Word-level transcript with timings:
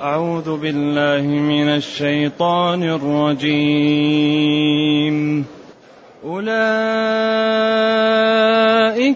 أعوذ 0.00 0.56
بالله 0.56 1.22
من 1.28 1.68
الشيطان 1.68 2.82
الرجيم. 2.82 3.86
أولئك 6.24 6.44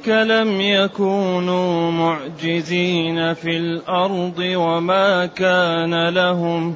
لم 0.08 0.60
يكونوا 0.60 1.90
معجزين 1.90 3.34
في 3.34 3.56
الأرض 3.56 4.38
وما 4.38 5.26
كان 5.26 6.08
لهم 6.08 6.74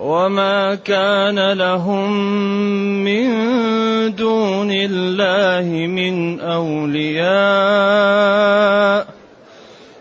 وما 0.00 0.74
كان 0.74 1.52
لهم 1.52 2.10
من 3.04 3.30
دون 4.14 4.70
الله 4.72 5.86
من 5.86 6.40
أولياء. 6.40 7.30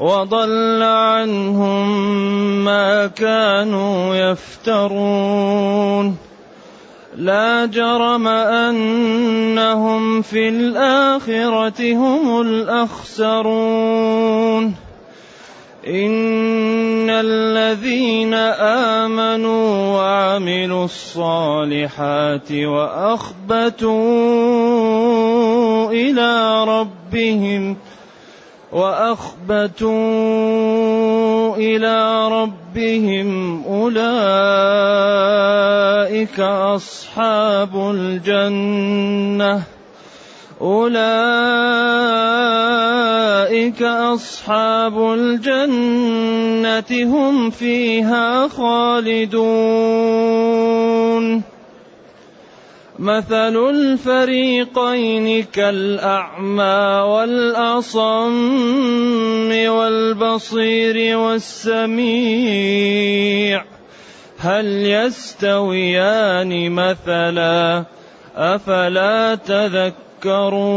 وضل 0.00 0.82
عنهم 0.82 1.88
ما 2.64 3.06
كانوا 3.06 4.14
يفترون. 4.14 6.16
لا 7.16 7.66
جرم 7.66 8.28
أنهم 8.28 10.22
في 10.22 10.48
الآخرة 10.48 11.94
هم 11.94 12.40
الأخسرون. 12.40 13.70
إن 15.86 17.10
الذين 17.10 18.34
آمنوا 19.04 19.96
وعملوا 19.96 20.84
الصالحات 20.84 22.52
وأخبتوا 22.52 23.90
إلى 25.90 26.64
ربهم 26.64 27.76
وأخبتوا 28.72 29.90
إلى 31.56 32.28
ربهم 32.28 33.62
أولئك 33.64 34.00
أصحاب 36.40 37.90
الجنة. 37.94 39.62
أولئك 40.60 41.00
أصحاب 43.82 45.12
الجنة 45.12 46.90
هم 46.90 47.50
فيها 47.50 48.48
خالدون. 48.48 50.09
مثل 53.00 53.56
الفريقين 53.70 55.44
كالأعمى 55.44 57.02
والأصم 57.08 58.30
والبصير 59.68 61.16
والسميع. 61.18 62.54
هل 64.38 64.66
يستويان 64.86 66.70
مثلا 66.72 67.84
أفلا 68.36 69.34
تذكرون؟ 69.34 70.70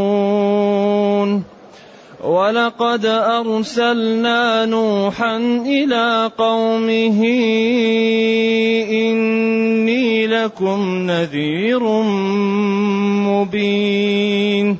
ولقد 2.24 3.06
أرسلنا 3.06 4.66
نوحا 4.66 5.38
إلى 5.68 6.32
قومه 6.38 7.24
إني 8.90 10.28
لكم 10.28 11.12
نذير 11.12 11.84
مبين 13.28 14.78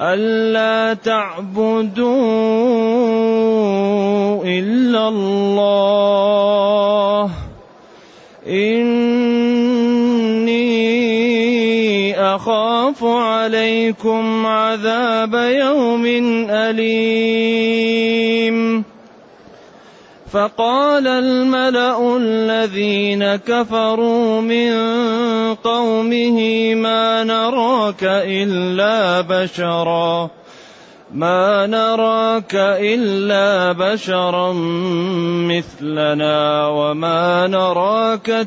ألا 0.00 0.94
تعبدوا 0.94 2.10
إلا 4.44 5.08
الله 5.08 5.70
أخاف 12.36 13.04
عليكم 13.04 14.46
عذاب 14.46 15.34
يوم 15.34 16.06
أليم. 16.50 18.30
فقال 20.32 21.06
الملأ 21.06 22.16
الذين 22.16 23.36
كفروا 23.36 24.40
من 24.40 24.72
قومه 25.54 26.38
ما 26.74 27.24
نراك 27.24 28.04
إلا 28.04 29.20
بشرا. 29.20 30.30
ما 31.14 31.66
نراك 31.66 32.54
إلا 32.54 33.72
بشرا 33.72 34.52
مثلنا 35.50 36.66
وما 36.66 37.46
نراك 37.46 38.46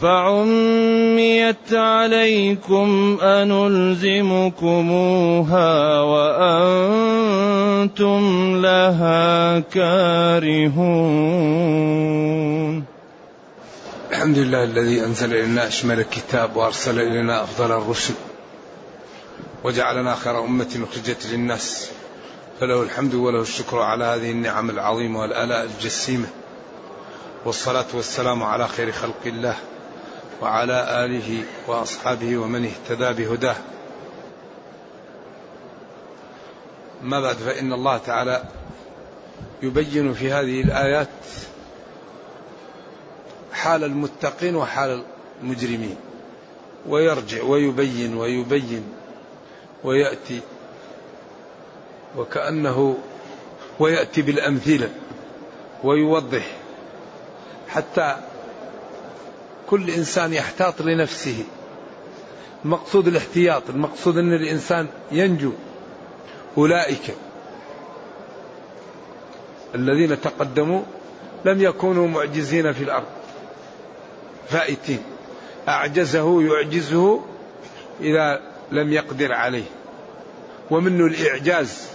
فعميت 0.00 1.72
عليكم 1.72 3.18
أنلزمكموها 3.22 4.40
وأنتم 6.00 7.42
لها 8.62 9.58
كارهون. 9.60 10.80
الحمد 14.10 14.38
لله 14.38 14.64
الذي 14.64 15.04
أنزل 15.04 15.34
إلينا 15.34 15.68
أشمل 15.68 16.00
الكتاب 16.00 16.56
وأرسل 16.56 17.00
إلينا 17.00 17.42
أفضل 17.42 17.72
الرسل 17.72 18.14
وجعلنا 19.64 20.14
خير 20.14 20.44
أمة 20.44 20.86
أخرجت 20.92 21.26
للناس. 21.32 21.90
فله 22.60 22.82
الحمد 22.82 23.14
وله 23.14 23.42
الشكر 23.42 23.78
على 23.78 24.04
هذه 24.04 24.30
النعم 24.30 24.70
العظيمة 24.70 25.20
والآلاء 25.20 25.64
الجسيمة 25.64 26.26
والصلاة 27.44 27.86
والسلام 27.94 28.42
على 28.42 28.68
خير 28.68 28.92
خلق 28.92 29.20
الله. 29.26 29.56
وعلى 30.42 31.04
آله 31.04 31.44
وأصحابه 31.66 32.38
ومن 32.38 32.64
اهتدى 32.64 33.24
بهداه. 33.24 33.56
ما 37.02 37.20
بعد 37.20 37.36
فإن 37.36 37.72
الله 37.72 37.98
تعالى 37.98 38.44
يبين 39.62 40.14
في 40.14 40.32
هذه 40.32 40.60
الآيات 40.60 41.08
حال 43.52 43.84
المتقين 43.84 44.56
وحال 44.56 45.04
المجرمين 45.42 45.96
ويرجع 46.88 47.42
ويبين 47.42 48.16
ويبين 48.16 48.84
ويأتي 49.84 50.40
وكأنه 52.16 52.96
ويأتي 53.78 54.22
بالأمثلة 54.22 54.90
ويوضح 55.84 56.46
حتى 57.68 58.16
كل 59.70 59.90
إنسان 59.90 60.32
يحتاط 60.32 60.82
لنفسه. 60.82 61.44
المقصود 62.64 63.08
الاحتياط 63.08 63.62
المقصود 63.70 64.18
أن 64.18 64.32
الإنسان 64.32 64.86
ينجو. 65.12 65.52
أولئك 66.58 67.14
الذين 69.74 70.20
تقدموا 70.20 70.82
لم 71.44 71.60
يكونوا 71.60 72.08
معجزين 72.08 72.72
في 72.72 72.84
الأرض. 72.84 73.06
فائتين. 74.48 75.02
أعجزه 75.68 76.42
يعجزه 76.42 77.20
إذا 78.00 78.40
لم 78.72 78.92
يقدر 78.92 79.32
عليه. 79.32 79.64
ومنه 80.70 81.06
الإعجاز. 81.06 81.88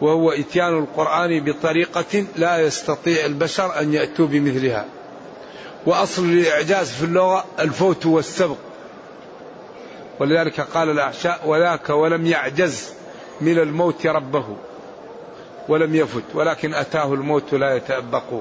وهو 0.00 0.30
إتيان 0.30 0.78
القرآن 0.78 1.44
بطريقة 1.44 2.26
لا 2.36 2.58
يستطيع 2.58 3.26
البشر 3.26 3.80
أن 3.80 3.94
يأتوا 3.94 4.26
بمثلها. 4.26 4.86
وأصل 5.86 6.24
الإعجاز 6.24 6.92
في 6.92 7.04
اللغة 7.04 7.44
الفوت 7.58 8.06
والسبق. 8.06 8.56
ولذلك 10.20 10.60
قال 10.60 10.90
الأعشاء 10.90 11.40
وذاك 11.46 11.90
ولم 11.90 12.26
يعجز 12.26 12.92
من 13.40 13.58
الموت 13.58 14.06
ربه 14.06 14.44
ولم 15.68 15.94
يفت 15.94 16.22
ولكن 16.34 16.74
أتاه 16.74 17.14
الموت 17.14 17.54
لا 17.54 17.76
يتأبق. 17.76 18.40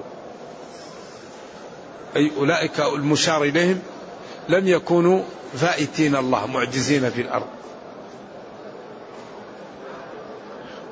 أي 2.16 2.32
أولئك 2.38 2.80
المشار 2.80 3.44
إليهم 3.44 3.80
لم 4.50 4.68
يكونوا 4.68 5.24
فائتين 5.54 6.16
الله 6.16 6.48
معجزين 6.48 7.10
في 7.10 7.22
الأرض. 7.22 7.48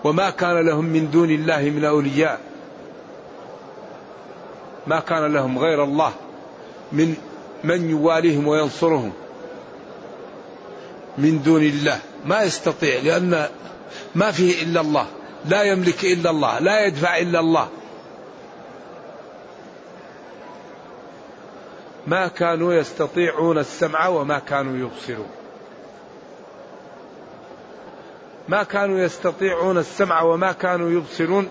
وما 0.03 0.29
كان 0.29 0.65
لهم 0.65 0.85
من 0.85 1.11
دون 1.11 1.29
الله 1.29 1.61
من 1.61 1.85
أولياء 1.85 2.39
ما 4.87 4.99
كان 4.99 5.33
لهم 5.33 5.59
غير 5.59 5.83
الله. 5.83 6.13
من 6.93 7.15
من 7.63 7.89
يواليهم 7.89 8.47
وينصرهم 8.47 9.13
من 11.17 11.43
دون 11.43 11.63
الله. 11.63 11.99
ما 12.25 12.43
يستطيع 12.43 12.99
لأن 12.99 13.47
ما 14.15 14.31
فيه 14.31 14.63
إلا 14.63 14.81
الله 14.81 15.07
لا 15.45 15.63
يملك 15.63 16.03
إلا 16.05 16.29
الله 16.29 16.59
لا 16.59 16.85
يدفع 16.85 17.17
إلا 17.17 17.39
الله. 17.39 17.67
ما 22.07 22.27
كانوا 22.27 22.73
يستطيعون 22.73 23.57
السمع 23.57 24.07
وما 24.07 24.39
كانوا 24.39 24.77
يبصرون. 24.77 25.29
ما 28.49 28.63
كانوا 28.63 28.99
يستطيعون 28.99 29.77
السمع 29.77 30.21
وما 30.21 30.51
كانوا 30.51 30.89
يبصرون. 30.89 31.49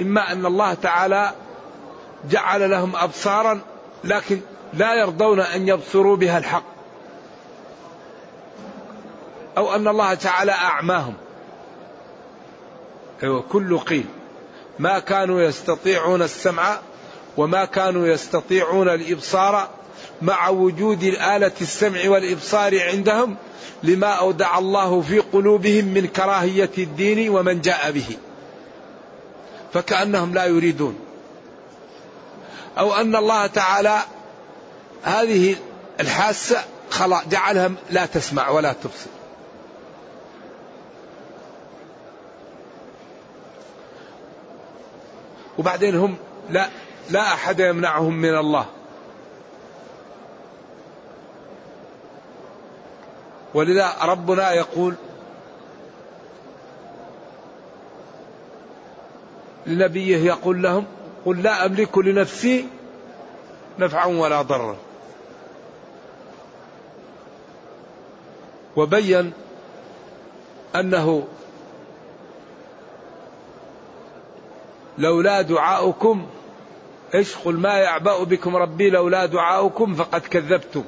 إما 0.00 0.32
أن 0.32 0.46
الله 0.46 0.74
تعالى 0.74 1.32
جعل 2.30 2.70
لهم 2.70 2.96
أبصارا 2.96 3.60
لكن 4.04 4.40
لا 4.74 4.94
يرضون 4.94 5.40
أن 5.40 5.68
يبصروا 5.68 6.16
بها 6.16 6.38
الحق. 6.38 6.64
أو 9.56 9.74
أن 9.74 9.88
الله 9.88 10.14
تعالى 10.14 10.52
أعماهم. 10.52 11.14
أيوة 13.22 13.42
كل 13.42 13.78
قيل. 13.78 14.04
ما 14.78 14.98
كانوا 14.98 15.42
يستطيعون 15.42 16.22
السمع 16.22 16.78
وما 17.36 17.64
كانوا 17.64 18.06
يستطيعون 18.06 18.88
الإبصار 18.88 19.68
مع 20.22 20.48
وجود 20.48 21.02
الآلة 21.02 21.52
السمع 21.60 22.08
والإبصار 22.08 22.82
عندهم 22.82 23.36
لما 23.82 24.06
أودع 24.06 24.58
الله 24.58 25.00
في 25.00 25.18
قلوبهم 25.18 25.84
من 25.84 26.06
كراهية 26.06 26.70
الدين 26.78 27.28
ومن 27.28 27.60
جاء 27.60 27.90
به. 27.90 28.16
فكأنهم 29.72 30.34
لا 30.34 30.44
يريدون. 30.44 30.98
أو 32.78 32.94
أن 32.94 33.16
الله 33.16 33.46
تعالى 33.46 34.00
هذه 35.02 35.56
الحاسة 36.00 36.64
خلاص 36.90 37.28
جعلها 37.28 37.70
لا 37.90 38.06
تسمع 38.06 38.48
ولا 38.48 38.72
تبصر. 38.72 39.10
وبعدين 45.58 45.96
هم 45.96 46.16
لا 46.50 46.68
لا 47.10 47.20
أحد 47.20 47.60
يمنعهم 47.60 48.14
من 48.14 48.38
الله. 48.38 48.66
ولذا 53.54 53.96
ربنا 54.02 54.52
يقول 54.52 54.94
لنبيه 59.66 60.18
يقول 60.18 60.62
لهم 60.62 60.84
قل 61.26 61.42
لا 61.42 61.66
أملك 61.66 61.98
لنفسي 61.98 62.66
نفعا 63.78 64.06
ولا 64.06 64.42
ضرا. 64.42 64.76
وبين 68.76 69.32
أنه 70.76 71.26
لولا 74.98 75.42
دعاؤكم 75.42 76.26
إيش؟ 77.14 77.36
قل 77.36 77.56
ما 77.56 77.78
يعبأ 77.78 78.24
بكم 78.24 78.56
ربي 78.56 78.90
لولا 78.90 79.26
دعاؤكم 79.26 79.94
فقد 79.94 80.20
كذبتم. 80.20 80.84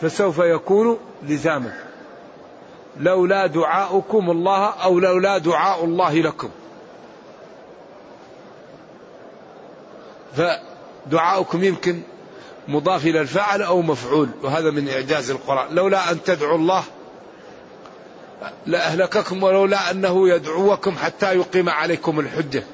فسوف 0.00 0.38
يكون 0.38 0.98
لزاما. 1.22 1.78
لولا 3.00 3.46
دعاؤكم 3.46 4.30
الله 4.30 4.66
أو 4.68 4.98
لولا 4.98 5.38
دعاء 5.38 5.84
الله 5.84 6.14
لكم. 6.14 6.50
فدعاؤكم 10.36 11.64
يمكن 11.64 12.02
مضاف 12.68 13.06
إلى 13.06 13.20
الفعل 13.20 13.62
أو 13.62 13.82
مفعول 13.82 14.28
وهذا 14.42 14.70
من 14.70 14.88
إعجاز 14.88 15.30
القرآن. 15.30 15.74
لولا 15.74 16.10
أن 16.10 16.22
تدعوا 16.22 16.58
الله 16.58 16.84
لأهلككم 18.66 19.42
ولولا 19.42 19.90
أنه 19.90 20.28
يدعوكم 20.28 20.96
حتى 20.96 21.34
يقيم 21.34 21.68
عليكم 21.68 22.20
الحجة. 22.20 22.64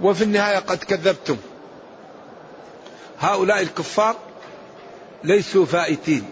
وفي 0.00 0.24
النهاية 0.24 0.58
قد 0.58 0.78
كذبتم. 0.78 1.36
هؤلاء 3.20 3.60
الكفار 3.60 4.16
ليسوا 5.24 5.66
فائتين. 5.66 6.24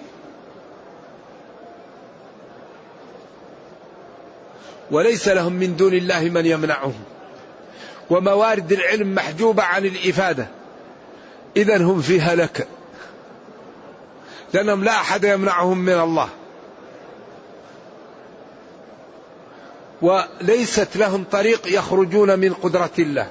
وليس 4.90 5.28
لهم 5.28 5.52
من 5.52 5.76
دون 5.76 5.94
الله 5.94 6.20
من 6.20 6.46
يمنعهم. 6.46 7.04
وموارد 8.10 8.72
العلم 8.72 9.14
محجوبة 9.14 9.62
عن 9.62 9.86
الإفادة. 9.86 10.46
إذا 11.56 11.76
هم 11.76 12.00
في 12.00 12.20
هلكة 12.20 12.64
لأنهم 14.54 14.84
لا 14.84 14.92
أحد 14.92 15.24
يمنعهم 15.24 15.78
من 15.78 15.92
الله. 15.92 16.28
وليست 20.02 20.96
لهم 20.96 21.24
طريق 21.32 21.78
يخرجون 21.78 22.38
من 22.38 22.52
قدرة 22.52 22.90
الله. 22.98 23.28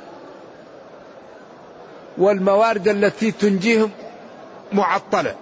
والموارد 2.18 2.88
التي 2.88 3.32
تنجيهم 3.32 3.92
معطلة. 4.74 5.36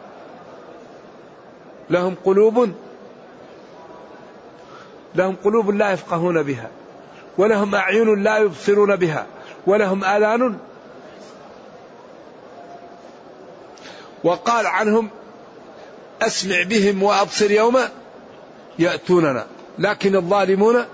لهم 1.90 2.16
قلوب 2.26 2.74
لهم 5.16 5.36
قلوب 5.44 5.70
لا 5.70 5.92
يفقهون 5.92 6.44
بها. 6.44 6.70
ولهم 7.38 7.76
أعين 7.76 8.24
لا 8.24 8.38
يبصرون 8.38 8.96
بها 8.96 9.26
ولهم 9.68 10.04
آذان 10.04 10.58
وقال 14.24 14.68
عنهم 14.68 15.10
أسمع 16.22 16.64
بهم 16.64 17.04
وأبصر 17.04 17.52
يوم 17.52 17.80
يأتوننا 18.80 19.46
لكن 19.80 20.16
الظالمون 20.16 20.86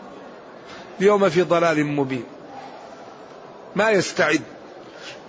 اليوم 1.00 1.30
في 1.30 1.42
ضلال 1.42 1.86
مبين 1.86 2.24
ما 3.76 3.90
يستعد 3.92 4.42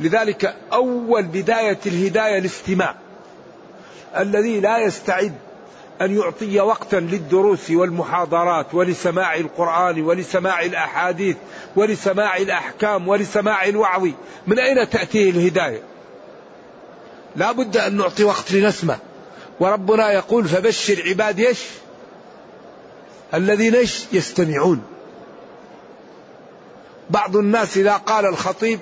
لذلك 0.00 0.56
أول 0.72 1.22
بداية 1.22 1.78
الهداية 1.86 2.38
الاستماع 2.38 2.94
الذي 4.16 4.60
لا 4.60 4.78
يستعد 4.78 5.32
أن 6.02 6.16
يعطي 6.16 6.60
وقتا 6.60 6.96
للدروس 6.96 7.70
والمحاضرات 7.70 8.74
ولسماع 8.74 9.34
القرآن 9.34 10.02
ولسماع 10.02 10.62
الأحاديث 10.62 11.36
ولسماع 11.76 12.36
الأحكام 12.36 13.08
ولسماع 13.08 13.64
الوعظ. 13.64 14.08
من 14.46 14.58
أين 14.58 14.90
تأتيه 14.90 15.30
الهداية؟ 15.30 15.82
لا 17.36 17.52
بد 17.52 17.76
أن 17.76 17.96
نعطي 17.96 18.24
وقت 18.24 18.52
لنسمع. 18.52 18.96
وربنا 19.60 20.12
يقول 20.12 20.48
فبشر 20.48 21.02
عبادي 21.08 21.48
إيش؟ 21.48 21.60
الذين 23.34 23.74
يستمعون. 24.12 24.82
بعض 27.10 27.36
الناس 27.36 27.76
إذا 27.76 27.92
قال 27.92 28.26
الخطيب 28.26 28.80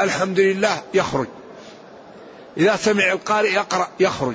الحمد 0.00 0.40
لله 0.40 0.82
يخرج. 0.94 1.26
إذا 2.56 2.76
سمع 2.76 3.12
القارئ 3.12 3.52
يقرأ 3.52 3.88
يخرج. 4.00 4.34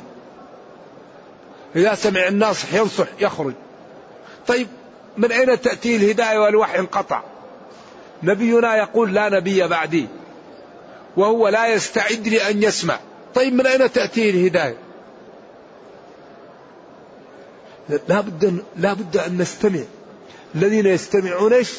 إذا 1.76 1.96
سمع 1.96 2.28
الناصح 2.28 2.74
ينصح 2.74 3.08
يخرج. 3.20 3.54
طيب 4.48 4.68
من 5.18 5.32
أين 5.32 5.62
تأتي 5.62 5.96
الهداية 5.96 6.38
والوحي 6.38 6.80
انقطع؟ 6.80 7.22
نبينا 8.24 8.76
يقول 8.76 9.14
لا 9.14 9.30
نبي 9.30 9.68
بعدي 9.68 10.08
وهو 11.18 11.48
لا 11.48 11.68
يستعد 11.68 12.28
لأن 12.28 12.64
يسمع. 12.64 13.00
طيب 13.36 13.54
من 13.54 13.68
أين 13.68 13.92
تأتيه 13.92 14.30
الهداية؟ 14.30 14.78
لا 18.08 18.22
بد 18.22 18.64
لا 18.76 18.94
بد 18.94 19.18
أن 19.18 19.38
نستمع. 19.38 19.80
الذين 20.56 20.86
يستمعون 20.86 21.54
إيش؟ 21.54 21.74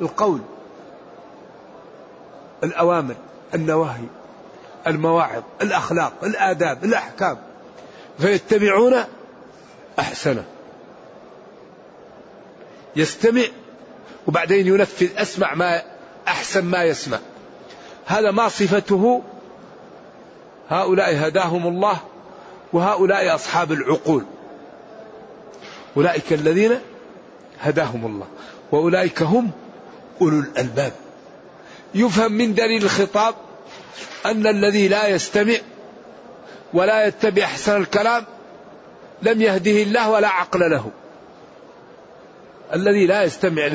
القول 0.00 0.40
الأوامر 2.64 3.14
النواهي 3.54 4.04
المواعظ 4.86 5.42
الأخلاق 5.62 6.12
الآداب 6.22 6.84
الأحكام. 6.84 7.38
فيتبعون 8.18 9.04
احسنه 9.98 10.44
يستمع 12.96 13.42
وبعدين 14.26 14.66
ينفذ 14.66 15.08
أسمع 15.16 15.54
ما 15.54 15.82
أحسن 16.28 16.64
ما 16.64 16.84
يسمع. 16.84 17.18
هذا 18.06 18.30
ما 18.30 18.48
صفته؟ 18.48 19.22
هؤلاء 20.68 21.26
هداهم 21.26 21.66
الله 21.66 21.98
وهؤلاء 22.72 23.34
أصحاب 23.34 23.72
العقول. 23.72 24.24
أولئك 25.96 26.32
الذين 26.32 26.78
هداهم 27.60 28.06
الله 28.06 28.26
وأولئك 28.72 29.22
هم 29.22 29.50
أولو 30.20 30.40
الألباب. 30.40 30.92
يفهم 31.94 32.32
من 32.32 32.54
دليل 32.54 32.84
الخطاب 32.84 33.34
أن 34.26 34.46
الذي 34.46 34.88
لا 34.88 35.08
يستمع 35.08 35.56
ولا 36.74 37.06
يتبع 37.06 37.44
أحسن 37.44 37.76
الكلام 37.76 38.24
لم 39.22 39.42
يهده 39.42 39.70
الله 39.70 40.10
ولا 40.10 40.28
عقل 40.28 40.70
له. 40.70 40.90
الذي 42.74 43.06
لا 43.06 43.22
يستمع 43.22 43.70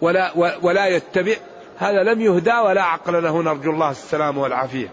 ولا 0.00 0.32
ولا 0.62 0.86
يتبع. 0.86 1.36
هذا 1.78 2.02
لم 2.02 2.20
يهدى 2.20 2.54
ولا 2.54 2.82
عقل 2.82 3.22
له. 3.22 3.42
نرجو 3.42 3.70
الله 3.70 3.90
السلام 3.90 4.38
والعافية. 4.38 4.88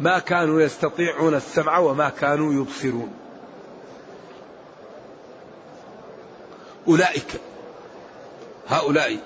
ما 0.00 0.18
كانوا 0.18 0.60
يستطيعون 0.62 1.34
السمع 1.34 1.78
وما 1.78 2.08
كانوا 2.08 2.52
يبصرون. 2.52 3.12
أولئك 6.88 7.40
هؤلاء 8.68 9.16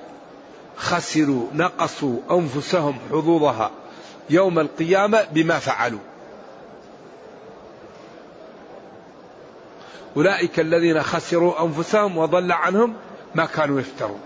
خسروا 0.76 1.46
نقصوا 1.54 2.18
أنفسهم 2.30 2.98
حظوظها 3.10 3.70
يوم 4.30 4.58
القيامة 4.58 5.26
بما 5.32 5.58
فعلوا. 5.58 6.00
أولئك 10.16 10.60
الذين 10.60 11.02
خسروا 11.02 11.64
أنفسهم 11.64 12.18
وضل 12.18 12.52
عنهم 12.52 12.94
ما 13.34 13.46
كانوا 13.46 13.80
يفترون. 13.80 14.20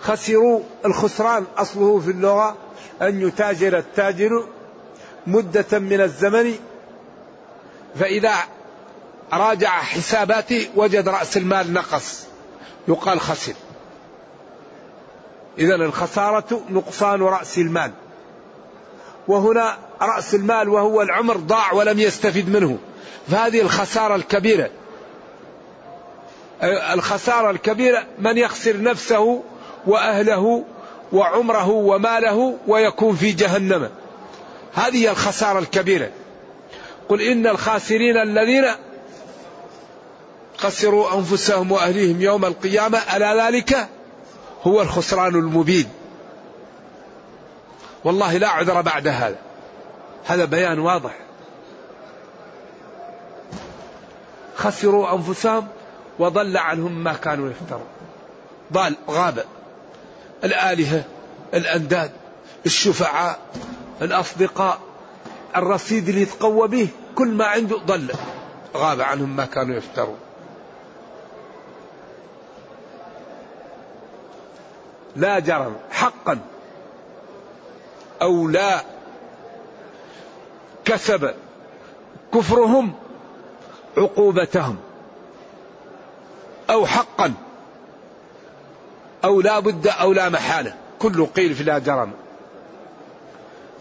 خسروا 0.00 0.60
الخسران 0.84 1.44
أصله 1.56 1.98
في 1.98 2.10
اللغة 2.10 2.56
أن 3.02 3.22
يتاجر 3.22 3.78
التاجر 3.78 4.48
مدة 5.26 5.78
من 5.78 6.00
الزمن 6.00 6.54
فإذا 7.94 8.34
راجع 9.32 9.68
حساباته 9.68 10.68
وجد 10.76 11.08
رأس 11.08 11.36
المال 11.36 11.72
نقص 11.72 12.26
يقال 12.88 13.20
خسر. 13.20 13.54
إذا 15.58 15.74
الخسارة 15.74 16.60
نقصان 16.70 17.22
رأس 17.22 17.58
المال. 17.58 17.92
وهنا 19.28 19.78
رأس 20.02 20.34
المال 20.34 20.68
وهو 20.68 21.02
العمر 21.02 21.36
ضاع 21.36 21.72
ولم 21.72 21.98
يستفد 21.98 22.48
منه. 22.48 22.78
فهذه 23.28 23.60
الخسارة 23.60 24.14
الكبيرة. 24.14 24.70
الخسارة 26.92 27.50
الكبيرة 27.50 28.06
من 28.18 28.38
يخسر 28.38 28.82
نفسه 28.82 29.42
وأهله 29.86 30.64
وعمره 31.12 31.68
وماله 31.68 32.58
ويكون 32.66 33.16
في 33.16 33.32
جهنم. 33.32 33.90
هذه 34.74 35.10
الخسارة 35.10 35.58
الكبيرة. 35.58 36.10
قل 37.08 37.22
إن 37.22 37.46
الخاسرين 37.46 38.16
الذين 38.16 38.64
خسروا 40.56 41.14
أنفسهم 41.14 41.72
وأهليهم 41.72 42.22
يوم 42.22 42.44
القيامة 42.44 42.98
ألا 43.16 43.46
ذلك 43.46 43.88
هو 44.62 44.82
الخسران 44.82 45.34
المبين. 45.34 45.88
والله 48.04 48.36
لا 48.36 48.48
عذر 48.48 48.80
بعد 48.80 49.08
هذا. 49.08 49.36
هذا 50.24 50.44
بيان 50.44 50.78
واضح. 50.78 51.27
خسروا 54.58 55.14
أنفسهم 55.14 55.68
وضل 56.18 56.56
عنهم 56.56 57.04
ما 57.04 57.12
كانوا 57.12 57.50
يفترون. 57.50 57.86
ضال 58.72 58.94
غاب 59.10 59.44
الآلهة 60.44 61.04
الأنداد 61.54 62.10
الشفعاء 62.66 63.38
الأصدقاء 64.02 64.80
الرصيد 65.56 66.08
اللي 66.08 66.22
يتقوى 66.22 66.68
به 66.68 66.88
كل 67.14 67.28
ما 67.28 67.44
عنده 67.44 67.76
ضل. 67.76 68.12
غاب 68.76 69.00
عنهم 69.00 69.36
ما 69.36 69.44
كانوا 69.44 69.76
يفترون. 69.76 70.18
لا 75.16 75.38
جرم. 75.38 75.76
حقا. 75.90 76.38
أو 78.22 78.48
لا. 78.48 78.80
كسب. 80.84 81.34
كفرهم. 82.34 82.94
عقوبتهم 83.98 84.76
أو 86.70 86.86
حقا 86.86 87.34
أو 89.24 89.40
لا 89.40 89.58
بد 89.58 89.86
أو 89.86 90.12
لا 90.12 90.28
محالة. 90.28 90.74
كله 90.98 91.26
قيل 91.26 91.54
في 91.54 91.64
لا 91.64 91.78
جرم. 91.78 92.12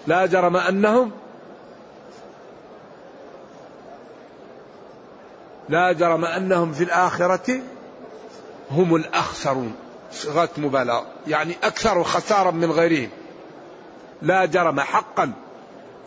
لا 0.07 0.25
جرم 0.25 0.57
أنهم 0.57 1.11
لا 5.69 5.91
جرم 5.91 6.25
أنهم 6.25 6.73
في 6.73 6.83
الآخرة 6.83 7.59
هم 8.71 8.95
الأخسرون. 8.95 9.75
صيغة 10.11 10.49
مبالغة 10.57 11.05
يعني 11.27 11.55
أكثر 11.63 12.03
خسارا 12.03 12.51
من 12.51 12.71
غيرهم. 12.71 13.09
لا 14.21 14.45
جرم 14.45 14.79
حقا 14.79 15.31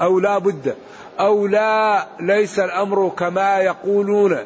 أو 0.03 0.21
لا 0.21 0.39
بد 0.39 0.77
أو 1.21 1.47
لا 1.47 2.07
ليس 2.21 2.59
الأمر 2.59 3.09
كما 3.09 3.59
يقولون. 3.59 4.39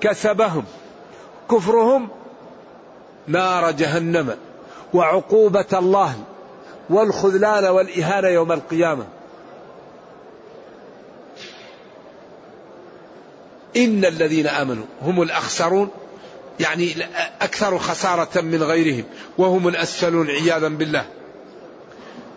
كسبهم 0.00 0.64
كفرهم 1.50 2.08
نار 3.26 3.70
جهنم 3.70 4.36
وعقوبة 4.94 5.66
الله 5.72 6.14
والخذلان 6.90 7.64
والإهانة 7.64 8.28
يوم 8.28 8.52
القيامة. 8.52 9.04
إن 13.76 14.04
الذين 14.04 14.46
آمنوا 14.46 14.84
هم 15.02 15.22
الأخسرون 15.22 15.90
يعني 16.60 16.94
أكثر 17.40 17.78
خسارة 17.78 18.40
من 18.40 18.62
غيرهم 18.62 19.04
وهم 19.38 19.68
الأسفلون 19.68 20.30
عياذا 20.30 20.68
بالله. 20.68 21.04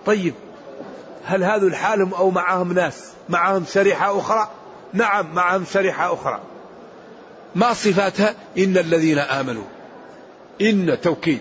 طيب 0.05 0.33
هل 1.25 1.43
هذا 1.43 1.67
الحال 1.67 2.13
أو 2.13 2.29
معهم 2.31 2.73
ناس؟ 2.73 3.10
معهم 3.31 3.65
شريحة 3.73 4.19
أخرى. 4.19 4.49
نعم 4.93 5.35
معهم 5.35 5.65
شريحة 5.73 6.13
أخرى. 6.13 6.41
ما 7.55 7.73
صفاتها؟ 7.73 8.35
إن 8.57 8.77
الذين 8.77 9.19
آمنوا. 9.19 9.63
إن 10.61 10.97
توكيد. 11.01 11.39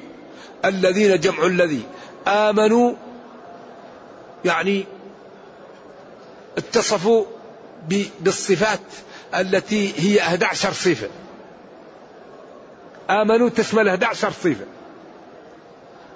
الذين 0.65 1.21
جمع 1.21 1.47
الذي. 1.47 1.83
آمنوا 2.29 2.95
يعني 4.45 4.85
اتصفوا 6.59 7.25
بالصفات 8.21 8.81
التي 9.35 9.93
هي 9.97 10.21
11 10.21 10.73
صفة. 10.73 11.09
آمنوا 13.11 13.49
تشمل 13.49 13.89
11 13.89 14.31
صفة. 14.31 14.67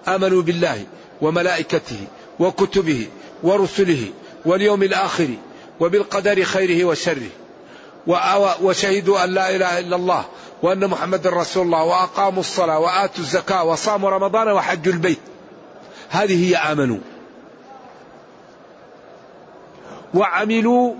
آمنوا 0.08 0.42
بالله 0.42 0.86
وملائكته 1.20 2.06
وكتبه 2.40 3.08
ورسله 3.42 4.08
واليوم 4.44 4.82
الآخر 4.82 5.28
وبالقدر 5.80 6.44
خيره 6.44 6.84
وشره. 6.84 7.30
وشهدوا 8.62 9.24
أن 9.24 9.30
لا 9.30 9.56
إله 9.56 9.78
إلا 9.78 9.96
الله 9.96 10.24
وأن 10.62 10.86
محمد 10.86 11.26
رسول 11.26 11.64
الله 11.64 11.84
وأقاموا 11.84 12.40
الصلاة 12.40 12.78
وآتوا 12.78 13.18
الزكاة 13.18 13.64
وصاموا 13.64 14.10
رمضان 14.10 14.48
وحجوا 14.48 14.92
البيت. 14.92 15.18
هذه 16.10 16.48
هي 16.48 16.56
آمنوا. 16.56 16.98
وعملوا 20.14 20.94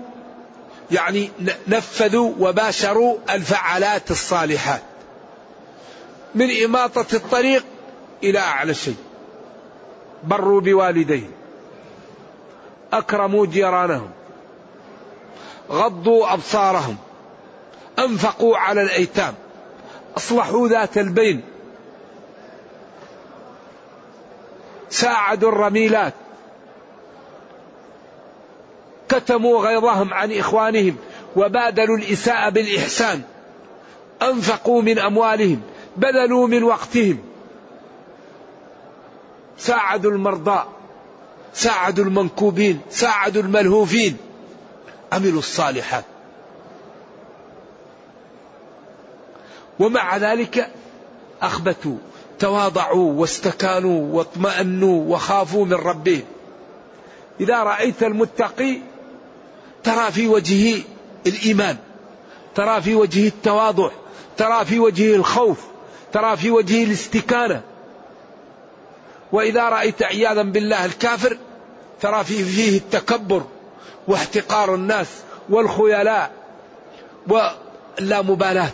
يعني 0.91 1.31
نفذوا 1.67 2.31
وباشروا 2.39 3.17
الفعالات 3.29 4.11
الصالحات. 4.11 4.81
من 6.35 6.63
إماطة 6.63 7.15
الطريق 7.15 7.65
إلى 8.23 8.39
أعلى 8.39 8.73
شيء. 8.73 8.95
بروا 10.23 10.61
بوالديهم 10.61 11.31
أكرموا 12.93 13.45
جيرانهم. 13.45 14.09
غضوا 15.71 16.33
أبصارهم 16.33 16.97
أنفقوا 17.99 18.57
على 18.57 18.81
الأيتام 18.81 19.33
أصلحوا 20.17 20.67
ذات 20.67 20.97
البين. 20.97 21.41
ساعدوا 24.89 25.49
الرميلات. 25.49 26.13
كتموا 29.09 29.59
غيظهم 29.59 30.13
عن 30.13 30.31
إخوانهم 30.31 30.95
وبادلوا 31.35 31.97
الإساءة 31.97 32.49
بالإحسان. 32.49 33.21
أنفقوا 34.21 34.81
من 34.81 34.99
أموالهم 34.99 35.61
بذلوا 35.97 36.47
من 36.47 36.63
وقتهم. 36.63 37.17
ساعدوا 39.57 40.11
المرضى 40.11 40.63
ساعدوا 41.53 42.05
المنكوبين 42.05 42.79
ساعدوا 42.89 43.41
الملهوفين. 43.41 44.17
عملوا 45.13 45.39
الصالحات. 45.39 46.05
ومع 49.79 50.17
ذلك 50.17 50.69
أخبتوا 51.41 51.97
تواضعوا 52.39 53.13
واستكانوا 53.13 54.15
واطمأنوا 54.17 55.15
وخافوا 55.15 55.65
من 55.65 55.73
ربهم 55.73 56.23
إذا 57.39 57.63
رأيت 57.63 58.03
المتقي 58.03 58.77
ترى 59.83 60.11
في 60.11 60.27
وجهه 60.27 60.81
الإيمان 61.27 61.77
ترى 62.55 62.81
في 62.81 62.95
وجهه 62.95 63.27
التواضع 63.27 63.89
ترى 64.37 64.65
في 64.65 64.79
وجهه 64.79 65.15
الخوف 65.15 65.65
ترى 66.13 66.37
في 66.37 66.51
وجهه 66.51 66.83
الاستكانة. 66.83 67.61
وإذا 69.31 69.69
رأيت 69.69 70.03
عياذا 70.03 70.41
بالله 70.41 70.85
الكافر 70.85 71.37
ترى 72.01 72.23
فيه, 72.23 72.43
فيه 72.43 72.77
التكبر. 72.77 73.43
واحتقار 74.07 74.75
الناس 74.75 75.07
والخيلاء 75.49 76.31
واللامبالاة 77.27 78.71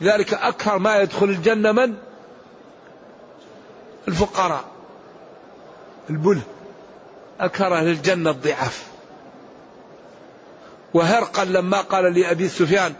لذلك 0.00 0.34
أكثر 0.34 0.78
ما 0.78 0.96
يدخل 0.96 1.26
الجنة 1.26 1.72
من؟ 1.72 1.94
الفقراء. 4.08 4.64
البله 6.10 6.42
أكثر 7.40 7.74
أهل 7.74 7.88
الجنة 7.88 8.30
الضعاف. 8.30 8.86
وهرقل 10.94 11.52
لما 11.52 11.80
قال 11.80 12.20
لأبي 12.20 12.48
سفيان 12.48 12.94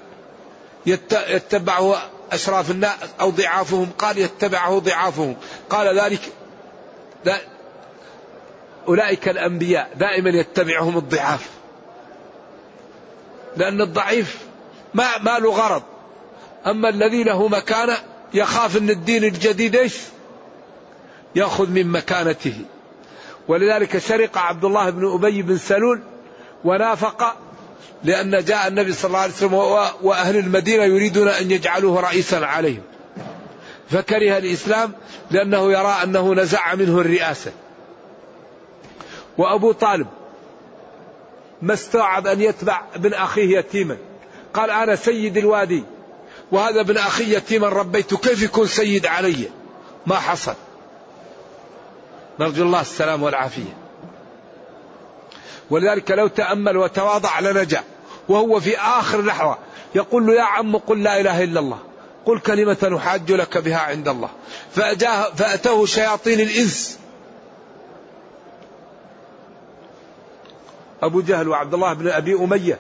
يتبعه 0.87 1.97
أشراف 2.33 2.71
الناس 2.71 2.93
أو 3.21 3.31
ضعافهم؟ 3.31 3.91
قال 3.99 4.19
يتبعه 4.19 4.79
ضعافهم. 4.79 5.37
قال 5.71 6.01
ذلك 6.01 6.33
أولئك 8.89 9.29
الأنبياء 9.29 9.91
دائما 9.97 10.31
يتبعهم 10.31 10.99
الضعاف. 10.99 11.51
لأن 13.57 13.81
الضعيف 13.81 14.39
ما 14.95 15.19
ما 15.19 15.39
له 15.39 15.51
غرض. 15.51 15.83
أما 16.67 16.89
الذي 16.89 17.23
له 17.23 17.49
مكانة 17.49 17.97
يخاف 18.35 18.77
أن 18.77 18.91
الدين 18.91 19.25
الجديد 19.25 19.77
إيش؟ 19.77 19.97
يأخذ 21.35 21.71
من 21.71 21.87
مكانته. 21.87 22.55
ولذلك 23.49 23.99
سرق 23.99 24.39
عبد 24.39 24.65
الله 24.65 24.91
بن 24.91 25.15
أبي 25.15 25.43
بن 25.43 25.57
سلول 25.57 26.01
ونافق 26.65 27.37
لأن 28.05 28.45
جاء 28.45 28.69
النبي 28.69 28.93
صلى 28.93 29.09
الله 29.09 29.19
عليه 29.19 29.33
وسلم 29.33 29.55
وأهل 30.03 30.37
المدينة 30.37 30.85
يريدون 30.85 31.29
أن 31.29 31.51
يجعلوه 31.51 32.01
رئيسا 32.01 32.37
عليهم. 32.37 32.83
فكره 33.91 34.39
الإسلام 34.39 34.93
لأنه 35.31 35.73
يرى 35.73 35.97
أنه 36.03 36.35
نزع 36.35 36.75
منه 36.75 37.01
الرئاسة. 37.01 37.53
وأبو 39.39 39.73
طالب 39.73 40.07
ما 41.63 41.75
استوعب 41.75 42.27
أن 42.27 42.41
يتبع 42.41 42.83
ابن 42.95 43.15
أخيه 43.15 43.59
يتيما. 43.59 43.97
قال 44.55 44.71
أنا 44.71 44.97
سيد 44.97 45.37
الوادي 45.37 45.85
وهذا 46.53 46.81
ابن 46.81 46.97
أخي 46.97 47.35
يتيما 47.37 47.69
ربيته 47.69 48.17
كيف 48.17 48.43
يكون 48.43 48.67
سيد 48.67 49.07
علي؟ 49.07 49.49
ما 50.07 50.17
حصل. 50.17 50.55
نرجو 52.41 52.63
الله 52.63 52.81
السلام 52.81 53.23
والعافية. 53.23 53.77
ولذلك 55.71 56.11
لو 56.11 56.27
تأمل 56.27 56.77
وتواضع 56.77 57.41
لنجا 57.41 57.83
وهو 58.29 58.61
في 58.61 58.79
آخر 58.79 59.23
لحظة 59.23 59.59
يقول 59.95 60.27
له 60.27 60.35
يا 60.35 60.43
عم 60.43 60.77
قل 60.77 61.03
لا 61.03 61.21
إله 61.21 61.45
إلا 61.45 61.61
الله 61.61 61.79
قل 62.27 62.39
كلمة 62.39 62.89
نحاج 62.93 63.33
لك 63.33 63.59
بها 63.59 63.79
عند 63.79 64.09
الله. 64.09 64.31
فأتاه 65.37 65.85
شياطين 65.85 66.41
الإنس. 66.41 66.99
أبو 71.05 71.21
جهل 71.21 71.49
وعبد 71.49 71.75
الله 71.75 71.93
بن 71.93 72.09
أبي 72.09 72.35
أمية 72.35 72.79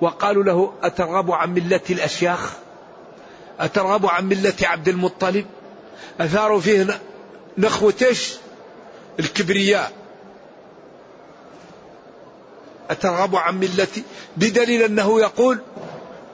وقالوا 0.00 0.44
له 0.44 0.72
أترغب 0.82 1.30
عن 1.30 1.54
ملة 1.54 1.80
الأشياخ؟ 1.90 2.52
أترغب 3.60 4.06
عن 4.06 4.28
ملة 4.28 4.54
عبد 4.62 4.88
المطلب؟ 4.88 5.46
أثاروا 6.20 6.60
فيه 6.60 7.00
نخوة 7.58 7.94
إيش؟ 8.02 8.34
الكبرياء. 9.20 9.92
أترغب 12.90 13.36
عن 13.36 13.60
ملتي 13.60 14.02
بدليل 14.36 14.82
أنه 14.82 15.20
يقول 15.20 15.58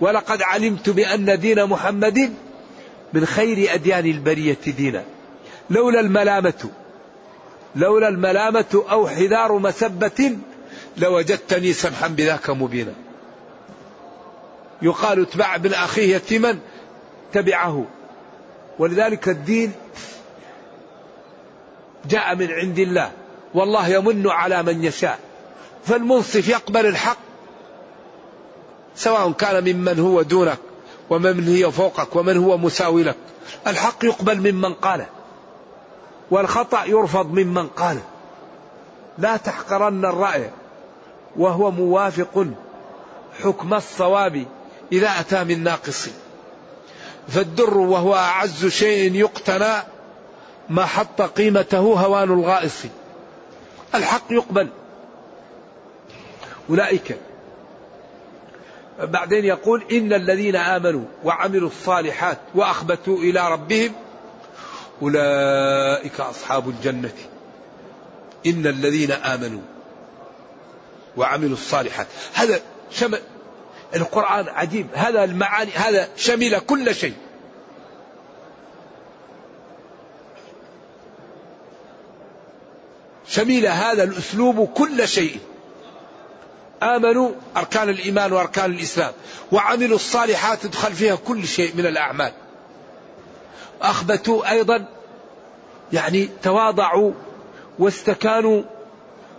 ولقد 0.00 0.42
علمت 0.42 0.90
بأن 0.90 1.40
دين 1.40 1.64
محمد 1.66 2.34
من 3.12 3.26
خير 3.26 3.74
أديان 3.74 4.06
البرية 4.06 4.58
دينا. 4.66 5.04
لولا 5.70 6.00
الملامة 6.00 6.70
لولا 7.76 8.08
الملامة 8.08 8.84
أو 8.90 9.08
حذار 9.08 9.58
مسبة 9.58 10.36
لوجدتني 10.96 11.72
سمحا 11.72 12.08
بذاك 12.08 12.50
مبينا. 12.50 12.92
يقال 14.82 15.22
اتبع 15.22 15.54
ابن 15.54 15.74
أخيه 15.74 16.16
يتيما 16.16 16.58
تبعه. 17.32 17.84
ولذلك 18.78 19.28
الدين 19.28 19.72
جاء 22.06 22.34
من 22.34 22.50
عند 22.50 22.78
الله. 22.78 23.12
والله 23.54 23.88
يمن 23.88 24.30
على 24.30 24.62
من 24.62 24.84
يشاء. 24.84 25.18
فالمنصف 25.84 26.48
يقبل 26.48 26.86
الحق. 26.86 27.18
سواء 28.96 29.32
كان 29.32 29.64
ممن 29.64 29.98
هو 29.98 30.22
دونك 30.22 30.58
ومن 31.10 31.48
هي 31.48 31.72
فوقك 31.72 32.16
ومن 32.16 32.36
هو 32.36 32.58
مساوي 32.58 33.02
لك. 33.02 33.16
الحق 33.66 34.04
يقبل 34.04 34.52
ممن 34.52 34.74
قاله. 34.74 35.06
والخطأ 36.30 36.84
يرفض 36.84 37.26
ممن 37.26 37.66
قاله. 37.66 38.02
لا 39.18 39.36
تحقرن 39.36 40.04
الرأي. 40.04 40.50
وهو 41.36 41.70
موافق 41.70 42.46
حكم 43.42 43.74
الصواب 43.74 44.46
إذا 44.92 45.20
أتى 45.20 45.44
من 45.44 45.62
ناقص. 45.62 46.08
فالدر 47.28 47.78
وهو 47.78 48.14
أعز 48.14 48.66
شيء 48.66 49.14
يقتنى 49.14 49.82
ما 50.68 50.86
حط 50.86 51.22
قيمته 51.22 51.78
هوان 51.78 52.30
الغائص. 52.30 52.82
الحق 53.94 54.24
يقبل. 54.30 54.68
أولئك. 56.70 57.18
بعدين 59.00 59.44
يقول 59.44 59.84
إن 59.92 60.12
الذين 60.12 60.56
آمنوا 60.56 61.04
وعملوا 61.24 61.68
الصالحات 61.68 62.38
وأخبتوا 62.54 63.18
إلى 63.18 63.52
ربهم 63.52 63.92
أولئك 65.02 66.20
أصحاب 66.20 66.68
الجنة. 66.68 67.12
إن 68.46 68.66
الذين 68.66 69.12
آمنوا 69.12 69.60
وعملوا 71.16 71.52
الصالحات. 71.52 72.06
هذا 72.34 72.60
شمل 72.90 73.20
القرآن 73.96 74.48
عجيب. 74.48 74.86
هذا 74.94 75.24
المعاني 75.24 75.70
هذا 75.70 76.08
شمل 76.16 76.58
كل 76.58 76.94
شيء. 76.94 77.14
شمل 83.26 83.66
هذا 83.66 84.02
الأسلوب 84.02 84.68
كل 84.68 85.08
شيء. 85.08 85.38
آمنوا 86.82 87.30
أركان 87.56 87.88
الإيمان 87.88 88.32
وأركان 88.32 88.70
الإسلام. 88.70 89.12
وعملوا 89.52 89.96
الصالحات 89.96 90.62
تدخل 90.62 90.92
فيها 90.92 91.14
كل 91.14 91.46
شيء 91.46 91.76
من 91.76 91.86
الأعمال. 91.86 92.32
أخبتوا 93.82 94.50
أيضا 94.50 94.88
يعني 95.92 96.28
تواضعوا 96.42 97.12
واستكانوا 97.78 98.62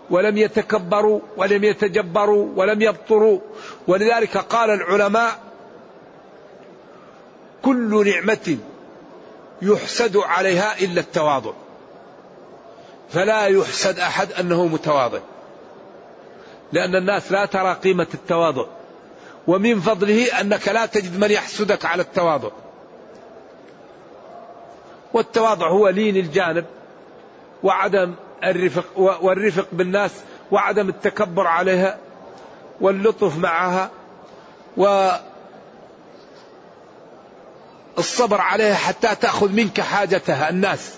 ولم 0.09 0.37
يتكبروا 0.37 1.19
ولم 1.37 1.63
يتجبروا 1.63 2.47
ولم 2.55 2.81
يبطروا. 2.81 3.39
ولذلك 3.87 4.37
قال 4.37 4.69
العلماء 4.69 5.39
كل 7.61 8.09
نعمة 8.09 8.57
يحسد 9.61 10.17
عليها 10.17 10.79
إلا 10.79 11.01
التواضع. 11.01 11.53
فلا 13.09 13.45
يحسد 13.45 13.99
أحد 13.99 14.31
أنه 14.31 14.67
متواضع. 14.67 15.19
لأن 16.73 16.95
الناس 16.95 17.31
لا 17.31 17.45
ترى 17.45 17.73
قيمة 17.73 18.07
التواضع. 18.13 18.65
ومن 19.47 19.79
فضله 19.79 20.41
أنك 20.41 20.67
لا 20.67 20.85
تجد 20.85 21.19
من 21.19 21.31
يحسدك 21.31 21.85
على 21.85 22.01
التواضع. 22.01 22.49
والتواضع 25.13 25.67
هو 25.67 25.89
لين 25.89 26.15
الجانب 26.17 26.65
وعدم 27.63 28.13
الرفق 28.43 28.85
والرفق 28.97 29.67
بالناس 29.71 30.11
وعدم 30.51 30.89
التكبر 30.89 31.47
عليها 31.47 31.97
واللطف 32.81 33.37
معها 33.37 33.89
والصبر 37.97 38.41
عليها 38.41 38.75
حتى 38.75 39.15
تأخذ 39.15 39.51
منك 39.51 39.81
حاجتها 39.81 40.49
الناس. 40.49 40.95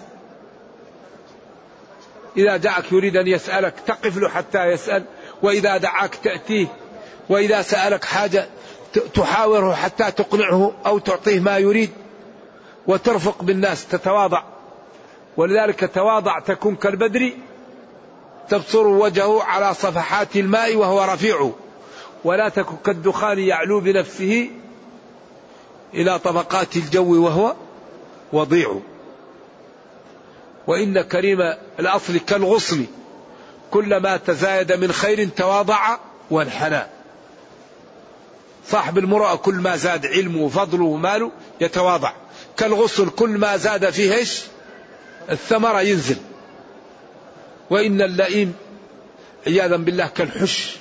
إذا 2.37 2.57
جاءك 2.57 2.91
يريد 2.91 3.17
أن 3.17 3.27
يسألك 3.27 3.73
تقف 3.87 4.17
له 4.17 4.29
حتى 4.29 4.65
يسأل 4.65 5.03
وإذا 5.41 5.77
دعاك 5.77 6.15
تأتيه 6.15 6.67
وإذا 7.29 7.61
سألك 7.61 8.03
حاجة 8.03 8.47
تحاوره 9.13 9.73
حتى 9.73 10.11
تقنعه 10.11 10.71
أو 10.85 10.99
تعطيه 10.99 11.39
ما 11.39 11.57
يريد. 11.57 11.89
وترفق 12.87 13.43
بالناس 13.43 13.87
تتواضع. 13.87 14.43
ولذلك 15.37 15.91
تواضع 15.93 16.39
تكون 16.39 16.75
كالبدر 16.75 17.31
تبصر 18.49 18.87
وجهه 18.87 19.43
على 19.43 19.73
صفحات 19.73 20.35
الماء 20.35 20.75
وهو 20.75 21.03
رفيع. 21.03 21.51
ولا 22.23 22.49
تكن 22.49 22.75
كالدخان 22.85 23.39
يعلو 23.39 23.79
بنفسه 23.79 24.49
إلى 25.93 26.19
طبقات 26.19 26.75
الجو 26.75 27.25
وهو 27.25 27.55
وضيع. 28.33 28.79
وإن 30.67 31.01
كريم 31.01 31.53
الأصل 31.79 32.17
كالغصن 32.17 32.85
كلما 33.71 34.17
تزايد 34.17 34.73
من 34.73 34.91
خير 34.91 35.29
تواضع 35.29 35.97
وانحنى. 36.31 36.83
صاحب 38.67 38.97
المرأة 38.97 39.35
كل 39.35 39.55
ما 39.55 39.75
زاد 39.75 40.05
علمه 40.05 40.41
وفضله 40.41 40.85
وماله 40.85 41.31
يتواضع. 41.61 42.11
كالغصن 42.57 43.09
كل 43.09 43.29
ما 43.29 43.57
زاد 43.57 43.89
فيه 43.89 44.13
إيش؟ 44.13 44.43
الثمرة 45.31 45.81
ينزل. 45.81 46.17
وإن 47.69 48.01
اللئيم 48.01 48.55
عياذا 49.47 49.75
بالله 49.75 50.07
كالحش. 50.07 50.75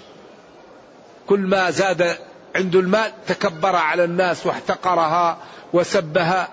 كل 1.26 1.40
ما 1.40 1.70
زاد 1.70 2.16
عنده 2.56 2.80
المال 2.80 3.12
تكبر 3.26 3.76
على 3.76 4.04
الناس 4.04 4.46
واحتقرها 4.46 5.38
وسبها. 5.72 6.48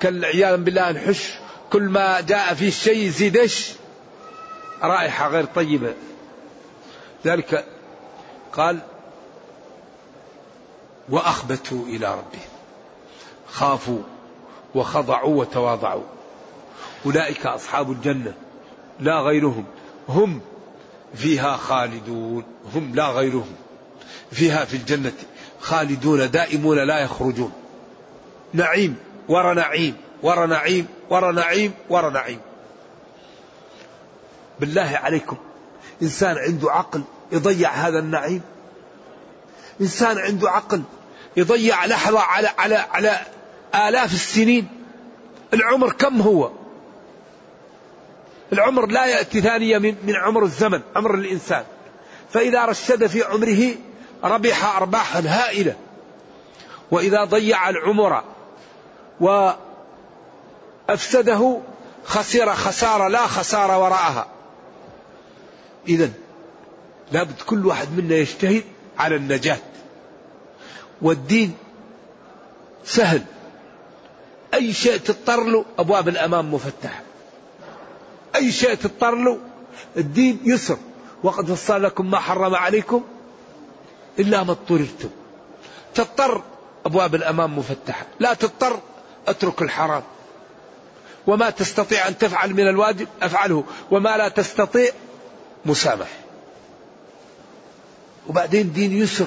كالعياذا 0.00 0.56
بالله 0.56 0.90
الحش. 0.90 1.34
كل 1.72 1.82
ما 1.82 2.20
جاء 2.20 2.54
فيه 2.54 2.70
شيء 2.70 3.06
يزيد 3.06 3.36
إيش؟ 3.36 3.72
رائحة 4.82 5.28
غير 5.28 5.44
طيبة. 5.44 5.94
ذلك 7.26 7.64
قال 8.52 8.78
وأخبتوا 11.08 11.84
إلى 11.84 12.06
ربهم. 12.06 12.48
خافوا 13.48 14.02
وخضعوا 14.74 15.40
وتواضعوا. 15.40 16.17
أولئك 17.06 17.46
أصحاب 17.46 17.90
الجنة 17.90 18.34
لا 19.00 19.20
غيرهم. 19.20 19.64
هم 20.08 20.40
فيها 21.14 21.56
خالدون 21.56 22.44
هم 22.74 22.94
لا 22.94 23.08
غيرهم. 23.08 23.54
فيها 24.32 24.64
في 24.64 24.76
الجنة 24.76 25.12
خالدون 25.60 26.30
دائمون 26.30 26.78
لا 26.78 26.98
يخرجون. 26.98 27.52
نعيم 28.52 28.96
ورا 29.28 29.54
نعيم 29.54 29.96
ورا 30.22 30.46
نعيم 30.46 30.86
ورا 31.10 31.32
نعيم 31.32 31.72
ورا 31.90 32.10
نعيم. 32.10 32.40
بالله 34.60 35.00
عليكم 35.02 35.36
إنسان 36.02 36.38
عنده 36.38 36.72
عقل 36.72 37.02
يضيع 37.32 37.70
هذا 37.70 37.98
النعيم؟ 37.98 38.42
إنسان 39.80 40.18
عنده 40.18 40.50
عقل 40.50 40.82
يضيع 41.36 41.86
لحظة 41.86 42.20
على 42.20 42.48
على 42.58 42.76
على 42.76 43.20
آلاف 43.74 44.12
السنين؟ 44.12 44.68
العمر 45.54 45.92
كم 45.92 46.20
هو؟ 46.20 46.50
العمر 48.52 48.86
لا 48.86 49.06
يأتي 49.06 49.40
ثانية 49.40 49.78
من, 49.78 49.94
من 50.04 50.16
عمر 50.16 50.44
الزمن 50.44 50.80
عمر 50.96 51.14
الإنسان. 51.14 51.64
فإذا 52.32 52.64
رشد 52.64 53.06
في 53.06 53.22
عمره 53.22 53.74
ربح 54.24 54.76
أرباحا 54.76 55.22
هائلة. 55.26 55.76
وإذا 56.90 57.24
ضيع 57.24 57.70
العمر 57.70 58.22
وأفسده 60.88 61.60
خسر 62.04 62.54
خسارة 62.54 63.08
لا 63.08 63.26
خسارة 63.26 63.78
وراءها. 63.78 64.26
إذا 65.88 66.10
لابد 67.12 67.40
كل 67.46 67.66
واحد 67.66 67.88
منا 67.98 68.14
يجتهد 68.14 68.64
على 68.98 69.16
النجاة. 69.16 69.58
والدين 71.02 71.56
سهل. 72.84 73.22
أي 74.54 74.72
شيء 74.72 74.96
تضطر 74.96 75.44
له 75.44 75.64
أبواب 75.78 76.08
الأمام 76.08 76.54
مفتحة. 76.54 77.07
أي 78.36 78.52
شيء 78.52 78.74
تضطر 78.74 79.14
له 79.14 79.38
الدين 79.96 80.40
يسر. 80.44 80.78
وقد 81.22 81.52
فصل 81.52 81.82
لكم 81.82 82.10
ما 82.10 82.18
حرم 82.18 82.54
عليكم 82.54 83.04
إلا 84.18 84.42
ما 84.42 84.50
اضطررتم. 84.50 85.10
تضطر 85.94 86.42
أبواب 86.86 87.14
الأمام 87.14 87.58
مفتحة. 87.58 88.06
لا 88.20 88.34
تضطر 88.34 88.80
اترك 89.28 89.62
الحرام. 89.62 90.02
وما 91.26 91.50
تستطيع 91.50 92.08
أن 92.08 92.18
تفعل 92.18 92.54
من 92.54 92.68
الواجب 92.68 93.08
أفعله. 93.22 93.64
وما 93.90 94.16
لا 94.16 94.28
تستطيع 94.28 94.92
مسامح. 95.66 96.08
وبعدين 98.28 98.72
دين 98.72 98.92
يسر. 98.92 99.26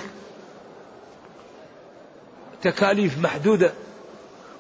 تكاليف 2.62 3.18
محدودة. 3.18 3.74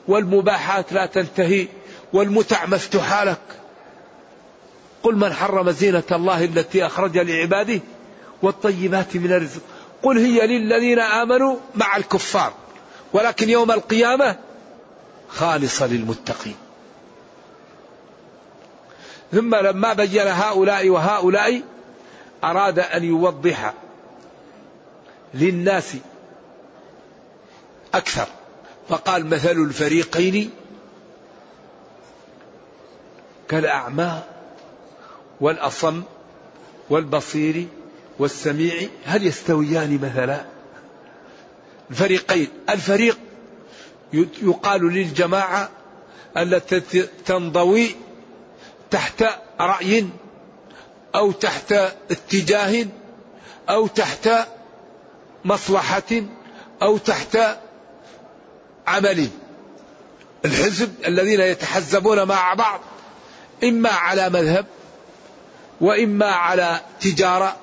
والمباحات 0.07 0.93
لا 0.93 1.05
تنتهي. 1.05 1.67
والمتع 2.13 2.65
مفتوحة 2.65 3.23
لك. 3.23 3.60
قل 5.03 5.15
من 5.15 5.33
حرم 5.33 5.71
زينة 5.71 6.03
الله 6.11 6.43
التي 6.43 6.85
أخرج 6.85 7.17
لعباده 7.17 7.81
والطيبات 8.41 9.15
من 9.15 9.31
الرزق. 9.31 9.61
قل 10.03 10.17
هي 10.17 10.47
للذين 10.47 10.99
آمنوا 10.99 11.57
مع 11.75 11.97
الكفار. 11.97 12.53
ولكن 13.13 13.49
يوم 13.49 13.71
القيامة 13.71 14.35
خالصة 15.29 15.87
للمتقين. 15.87 16.55
ثم 19.31 19.55
لما 19.55 19.93
بين 19.93 20.27
هؤلاء 20.27 20.89
وهؤلاء 20.89 21.61
أراد 22.43 22.79
أن 22.79 23.03
يوضح 23.03 23.73
للناس 25.33 25.95
أكثر. 27.93 28.27
فقال 28.89 29.25
مثل 29.25 29.51
الفريقين 29.51 30.51
كالأعمى 33.49 34.21
والأصم 35.41 36.03
والبصير 36.89 37.67
والسميع 38.19 38.73
هل 39.05 39.27
يستويان 39.27 39.99
مثلا؟ 40.03 40.45
الفريقين 41.89 42.47
الفريق 42.69 43.17
يقال 44.41 44.81
للجماعة 44.81 45.69
التي 46.37 46.79
تنضوي 47.25 47.95
تحت 48.91 49.25
رأي 49.59 50.05
أو 51.15 51.31
تحت 51.31 51.71
اتجاه 52.11 52.85
أو 53.69 53.87
تحت 53.87 54.29
مصلحة 55.45 56.21
أو 56.81 56.97
تحت 56.97 57.37
عمل. 58.87 59.29
الحزب 60.45 60.91
الذين 61.07 61.39
يتحزبون 61.39 62.23
مع 62.23 62.53
بعض 62.53 62.79
إما 63.63 63.89
على 63.89 64.29
مذهب 64.29 64.65
وإما 65.81 66.25
على 66.25 66.79
تجارة 67.01 67.55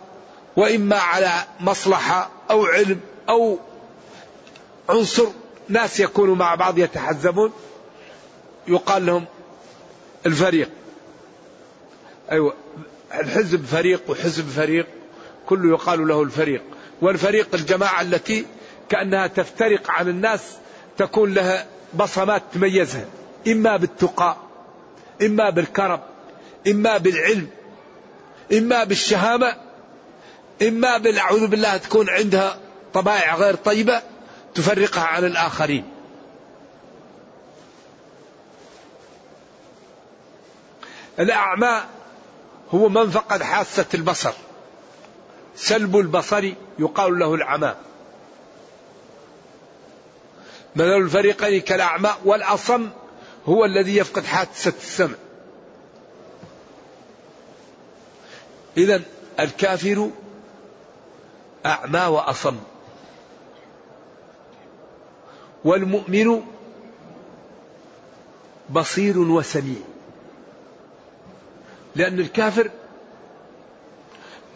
وإما 0.56 0.96
على 0.96 1.32
مصلحة 1.60 2.30
أو 2.50 2.66
علم 2.66 3.00
أو 3.28 3.58
عنصر 4.88 5.26
ناس 5.68 6.00
يكونوا 6.00 6.36
مع 6.36 6.54
بعض 6.54 6.78
يتحزبون 6.78 7.52
يقال 8.68 9.06
لهم 9.06 9.24
الفريق. 10.26 10.70
أيوة 12.30 12.54
الحزب 13.14 13.64
فريق 13.64 14.10
وحزب 14.10 14.48
فريق 14.48 14.86
كله 15.46 15.70
يقال 15.70 16.08
له 16.08 16.22
الفريق. 16.22 16.62
والفريق 17.00 17.54
الجماعة 17.54 18.00
التي 18.00 18.46
كأنها 18.88 19.26
تفترق 19.26 19.90
عن 19.90 20.08
الناس 20.08 20.40
تكون 20.98 21.34
لها 21.34 21.66
بصمات 21.94 22.42
تميزها. 22.54 23.04
إما 23.48 23.76
بالتقى 23.76 24.36
إما 25.22 25.50
بالكرم 25.50 26.00
إما 26.66 26.96
بالعلم. 26.96 27.48
إما 28.52 28.84
بالشهامة 28.84 29.56
إما 30.62 30.98
بالأعوذ 30.98 31.46
بالله 31.46 31.76
تكون 31.76 32.08
عندها 32.08 32.58
طبائع 32.94 33.34
غير 33.34 33.54
طيبة 33.54 34.02
تفرقها 34.54 35.04
عن 35.04 35.24
الآخرين. 35.24 35.84
الأعمى 41.18 41.84
هو 42.70 42.88
من 42.88 43.10
فقد 43.10 43.42
حاسة 43.42 43.86
البصر. 43.94 44.32
سلب 45.56 45.96
البصر 45.96 46.52
يقال 46.78 47.18
له 47.18 47.34
العمى. 47.34 47.74
مثل 50.76 50.96
الفريقين 50.96 51.60
كالأعمى 51.60 52.10
والأصم 52.24 52.88
هو 53.46 53.64
الذي 53.64 53.96
يفقد 53.96 54.24
حاسة 54.24 54.72
السمع. 54.78 55.14
إذا 58.78 59.02
الكافر 59.40 60.10
أعمى 61.66 62.00
وأصم. 62.00 62.56
والمؤمن 65.64 66.42
بصير 68.70 69.18
وسميع. 69.18 69.80
لأن 71.96 72.18
الكافر 72.20 72.70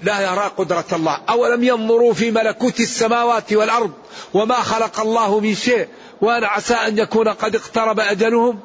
لا 0.03 0.21
يرى 0.21 0.51
قدرة 0.57 0.85
الله. 0.93 1.21
أولم 1.29 1.65
ينظروا 1.65 2.13
في 2.13 2.31
ملكوت 2.31 2.81
السماوات 2.81 3.53
والأرض 3.53 3.93
وما 4.35 4.55
خلق 4.55 5.01
الله 5.01 5.41
من 5.41 5.55
شيء 5.55 5.89
وأن 6.21 6.45
عسى 6.45 6.75
أن 6.75 6.99
يكون 6.99 7.29
قد 7.29 7.57
اقترب 7.57 8.01
أجلهم 8.01 8.61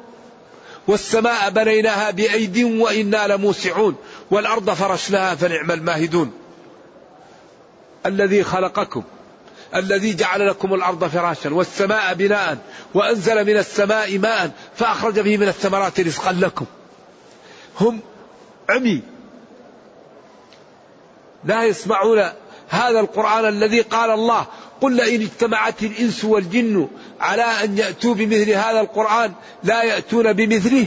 والسماء 0.88 1.50
بنيناها 1.50 2.10
بأيد 2.10 2.58
وإنا 2.58 3.26
لموسعون. 3.26 3.96
والأرض 4.30 4.70
فرشناها 4.70 5.34
فنعم 5.34 5.70
الماهدون. 5.70 6.32
الذي 8.06 8.44
خلقكم 8.44 9.02
الذي 9.74 10.14
جعل 10.14 10.48
لكم 10.48 10.74
الأرض 10.74 11.04
فراشا 11.04 11.54
والسماء 11.54 12.14
بناء 12.14 12.58
وأنزل 12.94 13.44
من 13.44 13.56
السماء 13.56 14.18
ماء 14.18 14.50
فأخرج 14.76 15.20
به 15.20 15.36
من 15.36 15.48
الثمرات 15.48 16.00
رزقا 16.00 16.32
لكم. 16.32 16.66
هم 17.80 18.00
عمي. 18.68 19.02
لا 21.44 21.64
يسمعون 21.64 22.28
هذا 22.68 23.00
القرآن 23.00 23.48
الذي 23.48 23.80
قال 23.80 24.10
الله 24.10 24.46
قل 24.80 24.96
لئن 24.96 25.20
اجتمعت 25.20 25.82
الإنس 25.82 26.24
والجن 26.24 26.88
على 27.20 27.42
أن 27.42 27.78
يأتوا 27.78 28.14
بمثل 28.14 28.50
هذا 28.50 28.80
القرآن 28.80 29.32
لا 29.64 29.82
يأتون 29.82 30.32
بمثله 30.32 30.86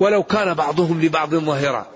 ولو 0.00 0.22
كان 0.22 0.54
بعضهم 0.54 1.00
لبعض 1.00 1.34
ظهيرا 1.34 1.86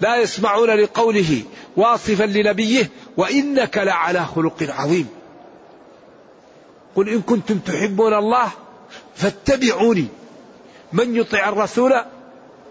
لا 0.00 0.16
يسمعون 0.16 0.70
لقوله 0.70 1.42
واصفا 1.76 2.24
لنبيه 2.24 2.90
وإنك 3.16 3.78
لعلى 3.78 4.26
خلق 4.26 4.62
عظيم. 4.62 5.08
قل 6.96 7.08
إن 7.08 7.22
كنتم 7.22 7.58
تحبون 7.58 8.14
الله 8.14 8.50
فاتبعوني. 9.16 10.06
من 10.92 11.16
يطع 11.16 11.48
الرسول 11.48 11.92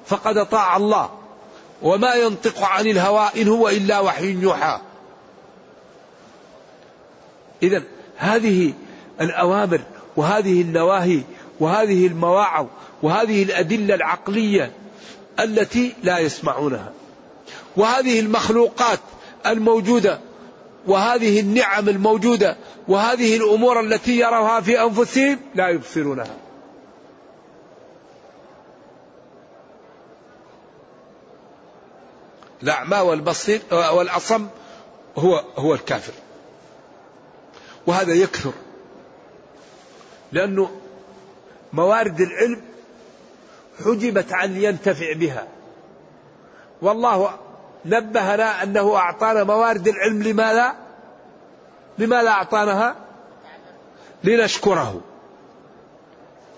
فقد 0.06 0.38
اطاع 0.38 0.78
الله. 0.78 1.10
وما 1.82 2.14
ينطق 2.14 2.64
عن 2.64 2.88
الهوى 2.88 3.30
إن 3.38 3.48
هو 3.48 3.70
إلا 3.70 4.00
وحي 4.00 4.32
يوحى. 4.32 4.80
إذا 7.64 7.84
هذه 8.18 8.74
الأوامر 9.22 9.82
وهذه 10.16 10.62
النواهي 10.62 11.22
وهذه 11.60 12.08
المواعظ 12.08 12.68
وهذه 13.04 13.44
الأدلة 13.44 13.96
العقلية 13.96 14.72
التي 15.40 15.94
لا 16.04 16.20
يسمعونها. 16.20 16.92
وهذه 17.78 18.20
المخلوقات 18.20 19.00
الموجودة 19.46 20.20
وهذه 20.88 21.40
النعم 21.40 21.90
الموجودة 21.90 22.58
وهذه 22.88 23.38
الأمور 23.38 23.80
التي 23.80 24.20
يروها 24.20 24.62
في 24.62 24.82
أنفسهم 24.82 25.40
لا 25.56 25.70
يبصرونها. 25.70 26.36
الأعمى 32.64 32.98
والبصير 32.98 33.62
والأصم 33.72 34.48
هو 35.18 35.44
هو 35.58 35.74
الكافر. 35.74 36.14
وهذا 37.88 38.14
يكثر 38.14 38.52
لأنه 40.32 40.70
موارد 41.74 42.22
العلم 42.22 42.62
حجبت 43.86 44.34
عن 44.34 44.62
ينتفع 44.64 45.14
بها. 45.14 45.48
والله 46.82 47.40
نبهنا 47.86 48.64
أنه 48.64 48.96
أعطانا 48.96 49.44
موارد 49.44 49.88
العلم 49.88 50.24
لماذا؟ 50.24 50.76
لماذا 51.98 52.30
أعطاناها 52.30 52.96
لنشكره. 54.24 55.02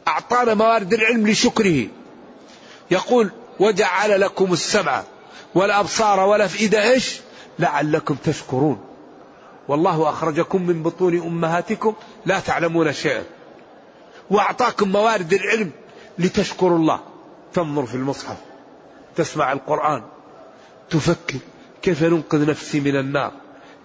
أعطانا 0.08 0.54
موارد 0.54 0.94
العلم 0.94 1.28
لشكره. 1.28 1.88
يقول 2.92 3.32
وجعل 3.60 4.22
لكم 4.22 4.54
السمع 4.54 5.04
والأبصار 5.56 6.20
والأفئدة 6.20 6.84
إيش؟ 6.84 7.22
لعلكم 7.60 8.16
تشكرون. 8.16 8.80
والله 9.68 10.10
أخرجكم 10.10 10.62
من 10.62 10.84
بطون 10.84 11.22
أمهاتكم 11.22 11.94
لا 12.26 12.40
تعلمون 12.40 12.94
شيئا. 12.94 13.24
وأعطاكم 14.30 14.90
موارد 14.90 15.34
العلم 15.34 15.72
لتشكروا 16.20 16.78
الله. 16.78 17.00
تنظر 17.54 17.86
في 17.86 17.96
المصحف 17.96 18.38
تسمع 19.16 19.52
القرآن. 19.52 20.04
تفكر 20.92 21.38
كيف 21.82 22.04
ننقذ 22.04 22.50
نفسي 22.50 22.80
من 22.80 22.96
النار؟ 22.96 23.32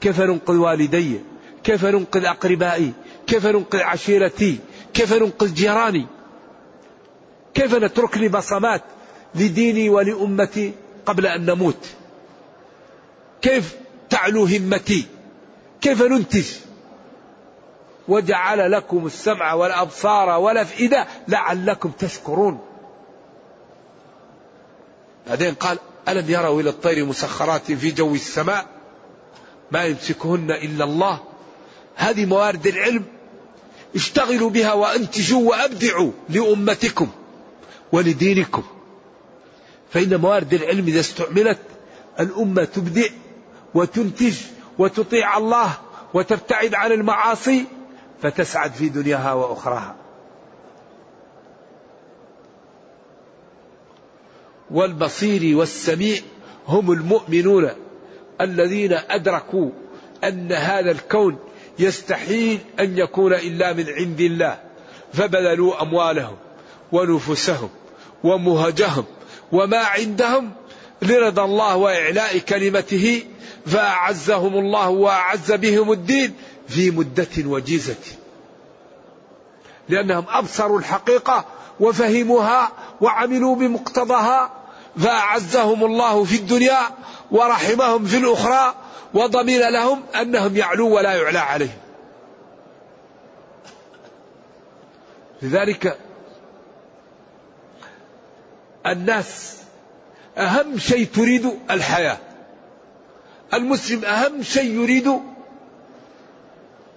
كيف 0.01 0.21
ننقذ 0.21 0.57
والدي؟ 0.57 1.21
كيف 1.65 1.85
ننقذ 1.85 2.25
أقربائي؟ 2.25 2.93
كيف 3.27 3.47
ننقذ 3.47 3.81
عشيرتي؟ 3.81 4.59
كيف 4.95 5.13
ننقذ 5.13 5.55
جيراني؟ 5.55 6.07
كيف 7.55 7.75
نترك 7.75 8.19
لي 8.19 8.29
بصمات 8.29 8.83
لديني 9.35 9.89
ولأمتي 9.89 10.73
قبل 11.07 11.27
أن 11.27 11.47
نموت؟ 11.47 11.87
كيف 13.43 13.77
تعلو 14.11 14.45
همتي؟ 14.45 15.07
كيف 15.81 16.03
ننتج؟ 16.03 16.47
وجعل 18.09 18.73
لكم 18.73 19.07
السمع 19.07 19.55
والأبصار 19.55 20.29
والأفئدة 20.29 21.07
لعلكم 21.29 21.91
تشكرون. 21.91 22.59
بعدين 25.27 25.55
قال 25.55 25.79
ألم 26.09 26.31
يروا 26.31 26.61
إلى 26.61 26.71
الطير 26.71 27.05
مسخرات 27.05 27.73
في 27.73 27.91
جو 27.91 28.15
السماء؟ 28.15 28.67
ما 29.71 29.85
يمسكهن 29.85 30.51
إلا 30.51 30.85
الله. 30.85 31.21
هذه 31.95 32.27
موارد 32.27 32.67
العلم 32.67 33.05
اشتغلوا 33.95 34.51
بها 34.51 34.73
وأنتجوا 34.73 35.49
وأبدعوا 35.51 36.11
لأمتكم 36.29 37.09
ولدينكم. 37.93 38.63
فإن 39.91 40.21
موارد 40.21 40.55
العلم 40.55 40.87
إذا 40.87 41.01
استعملت 41.01 41.59
الأمة 42.21 42.65
تبدع 42.65 43.09
وتنتج 43.75 44.35
وتطيع 44.79 45.39
الله 45.39 45.73
وتبتعد 46.15 46.75
عن 46.75 46.93
المعاصي 46.93 47.65
فتسعد 48.23 48.73
في 48.73 48.89
دنياها 48.89 49.33
وأخراها. 49.33 50.06
والبصير 54.71 55.57
والسميع 55.57 56.19
هم 56.69 56.93
المؤمنون 56.93 57.71
الذين 58.41 58.93
أدركوا 58.93 59.71
أن 60.25 60.53
هذا 60.53 60.91
الكون 60.91 61.39
يستحيل 61.79 62.59
أن 62.81 62.99
يكون 62.99 63.33
إلا 63.35 63.73
من 63.73 63.89
عند 63.89 64.21
الله 64.21 64.61
فبذلوا 65.13 65.83
أموالهم 65.83 66.37
ونفوسهم 66.93 67.69
ومهجهم 68.25 69.05
وما 69.53 69.79
عندهم 69.79 70.53
لرضا 71.03 71.45
الله 71.45 71.77
وإعلاء 71.77 72.39
كلمته 72.39 73.23
فأعزهم 73.67 74.55
الله 74.55 74.89
وأعز 74.89 75.53
بهم 75.53 75.93
الدين 75.93 76.35
في 76.69 76.91
مدة 76.91 77.29
وجيزة. 77.39 77.97
لأنهم 79.89 80.25
أبصروا 80.29 80.79
الحقيقة 80.79 81.45
وفهموها 81.81 82.73
وعملوا 83.01 83.57
بمقتضاها 83.57 84.51
فأعزهم 84.99 85.85
الله 85.85 86.25
في 86.25 86.37
الدنيا 86.37 86.81
ورحمهم 87.31 88.05
في 88.05 88.17
الأخرى 88.17 88.75
وضمن 89.15 89.59
لهم 89.59 90.03
أنهم 90.21 90.57
يعلو 90.57 90.95
ولا 90.95 91.15
يعلى 91.15 91.39
عليهم. 91.39 91.79
لذلك 95.43 95.99
الناس 98.87 99.57
أهم 100.39 100.79
شيء 100.79 101.07
تريد 101.07 101.59
الحياة. 101.71 102.19
المسلم 103.55 104.05
أهم 104.05 104.43
شيء 104.43 104.71
يريد 104.73 105.07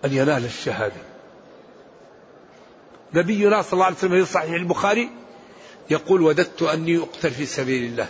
أن 0.05 0.13
ينال 0.13 0.45
الشهادة. 0.45 1.08
نبينا 3.13 3.61
صلى 3.61 3.73
الله 3.73 3.85
عليه 3.85 3.95
وسلم 3.95 4.25
في 4.25 4.31
صحيح 4.31 4.51
البخاري 4.51 5.09
يقول 5.89 6.21
وددت 6.21 6.61
أني 6.61 6.97
أقتل 6.97 7.31
في 7.31 7.45
سبيل 7.45 7.83
الله 7.83 8.09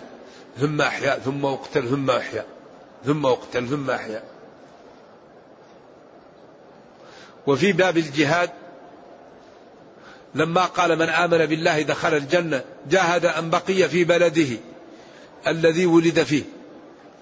ثم 0.59 0.81
أحيا 0.81 1.19
ثم 1.19 1.45
أقتل 1.45 1.89
ثم 1.89 2.09
أحيا 2.09 2.45
ثم 3.05 3.25
أقتل 3.25 3.67
ثم 3.67 3.89
أحيا. 3.89 4.23
وفي 7.47 7.71
باب 7.71 7.97
الجهاد 7.97 8.49
لما 10.35 10.65
قال 10.65 10.95
من 10.95 11.09
آمن 11.09 11.45
بالله 11.45 11.81
دخل 11.81 12.13
الجنة 12.13 12.63
جاهد 12.89 13.25
أن 13.25 13.49
بقي 13.49 13.89
في 13.89 14.03
بلده 14.03 14.57
الذي 15.47 15.85
ولد 15.85 16.23
فيه. 16.23 16.43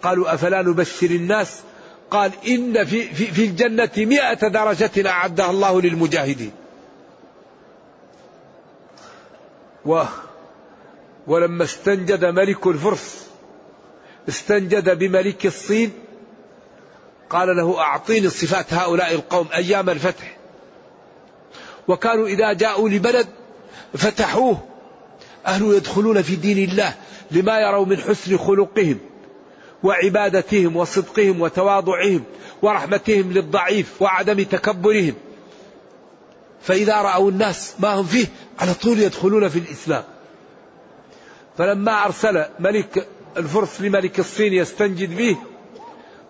قالوا 0.04 0.34
أفلا 0.34 0.62
نبشر 0.62 1.12
الناس؟ 1.12 1.60
قال 2.12 2.32
إن 2.48 2.86
في, 2.86 3.14
في, 3.14 3.26
في 3.26 3.46
الجنة 3.46 3.92
مئة 3.98 4.48
درجة 4.48 5.10
أعدها 5.10 5.50
الله 5.50 5.82
للمجاهدين. 5.82 6.52
و 9.88 10.04
ولما 11.28 11.64
استنجد 11.64 12.26
ملك 12.26 12.68
الفرس 12.68 13.28
استنجد 14.30 14.98
بملك 14.98 15.46
الصين 15.46 15.92
قال 17.30 17.58
له 17.58 17.80
أعطيني 17.80 18.30
صفات 18.30 18.74
هؤلاء 18.74 19.14
القوم 19.14 19.48
أيام 19.56 19.90
الفتح. 19.90 20.38
وكانوا 21.88 22.28
إذا 22.28 22.54
جاءوا 22.54 22.90
لبلد 22.90 23.28
فتحوه. 23.94 24.58
أهل 25.46 25.64
يدخلون 25.64 26.22
في 26.22 26.36
دين 26.36 26.70
الله 26.70 26.94
لما 27.32 27.60
يروا 27.60 27.86
من 27.86 27.98
حسن 27.98 28.38
خلقهم 28.38 29.00
وعبادتهم 29.84 30.76
وصدقهم 30.76 31.42
وتواضعهم 31.42 32.24
ورحمتهم 32.62 33.32
للضعيف 33.32 34.02
وعدم 34.02 34.44
تكبرهم. 34.44 35.14
فإذا 36.62 37.02
رأوا 37.02 37.32
الناس 37.32 37.74
ما 37.80 37.94
هم 37.94 38.04
فيه 38.04 38.28
على 38.60 38.74
طول 38.74 39.00
يدخلون 39.00 39.50
في 39.50 39.60
الإسلام. 39.60 40.04
فلما 41.58 42.06
أرسل 42.06 42.46
ملك 42.60 43.08
الفرس 43.38 43.82
لملك 43.82 44.20
الصين 44.20 44.54
يستنجد 44.54 45.18
به 45.18 45.38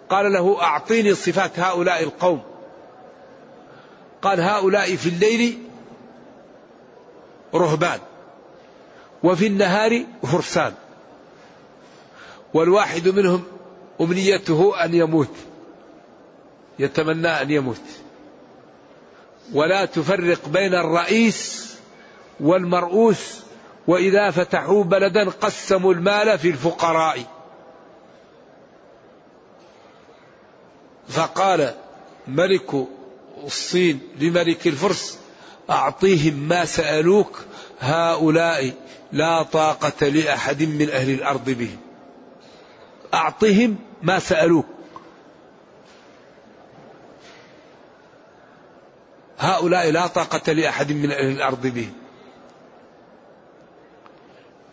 قال 0.09 0.33
له 0.33 0.61
أعطيني 0.61 1.15
صفات 1.15 1.59
هؤلاء 1.59 2.03
القوم. 2.03 2.41
قال 4.21 4.41
هؤلاء 4.41 4.95
في 4.95 5.09
الليل 5.09 5.57
رهبان 7.55 7.99
وفي 9.23 9.47
النهار 9.47 10.03
فرسان. 10.23 10.73
والواحد 12.53 13.07
منهم 13.07 13.43
أمنيته 14.01 14.83
أن 14.83 14.93
يموت 14.93 15.35
يتمنى 16.79 17.27
أن 17.27 17.51
يموت. 17.51 17.81
ولا 19.53 19.85
تفرق 19.85 20.49
بين 20.49 20.73
الرئيس 20.73 21.66
والمرؤوس 22.39 23.39
وإذا 23.87 24.31
فتحوا 24.31 24.83
بلدا 24.83 25.29
قسموا 25.29 25.93
المال 25.93 26.39
في 26.39 26.49
الفقراء. 26.49 27.23
فقال 31.09 31.73
ملك 32.27 32.87
الصين 33.43 33.99
لملك 34.19 34.67
الفرس 34.67 35.19
أعطيهم 35.69 36.33
ما 36.33 36.65
سألوك 36.65 37.39
هؤلاء 37.79 38.73
لا 39.11 39.43
طاقة 39.43 40.07
لأحد 40.07 40.63
من 40.63 40.89
أهل 40.89 41.09
الأرض 41.09 41.49
بهم. 41.49 41.77
أعطهم 43.13 43.75
ما 44.03 44.19
سألوك. 44.19 44.65
هؤلاء 49.39 49.91
لا 49.91 50.07
طاقة 50.07 50.53
لأحد 50.53 50.91
من 50.91 51.11
أهل 51.11 51.31
الأرض 51.31 51.67
بهم. 51.67 51.93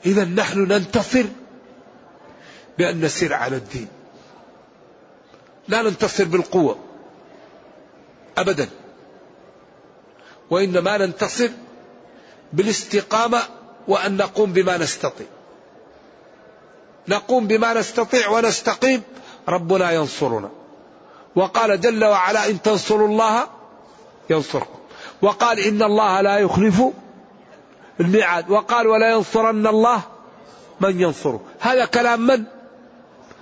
إذا 0.07 0.25
نحن 0.25 0.59
ننتصر 0.59 1.25
بأن 2.79 3.01
نسير 3.01 3.35
على 3.35 3.57
الدين. 3.57 3.89
لا 5.69 5.83
ننتصر 5.83 6.25
بالقوة. 6.25 6.79
أبدا. 8.39 8.69
وإنما 10.51 10.99
ننتصر 10.99 11.49
بالاستقامة 12.53 13.43
وأن 13.89 14.17
نقوم 14.17 14.53
بما 14.53 14.77
نستطيع. 14.77 15.27
نقوم 17.09 17.47
بما 17.47 17.75
نستطيع 17.75 18.29
ونستقيم. 18.29 19.03
ربنا 19.49 19.91
ينصرنا. 19.91 20.51
وقال 21.37 21.81
جل 21.81 22.05
وعلا 22.05 22.51
إن 22.51 22.63
تنصروا 22.63 23.09
الله 23.09 23.47
ينصركم. 24.31 24.79
وقال 25.23 25.61
إن 25.61 25.83
الله 25.83 26.21
لا 26.21 26.39
يخلف 26.39 26.83
الميعاد 28.01 28.51
وقال 28.51 28.87
ولا 28.87 29.11
ينصرن 29.11 29.67
الله 29.67 30.03
من 30.81 31.01
ينصره. 31.01 31.41
هذا 31.61 31.85
كلام 31.85 32.21
من؟ 32.21 32.45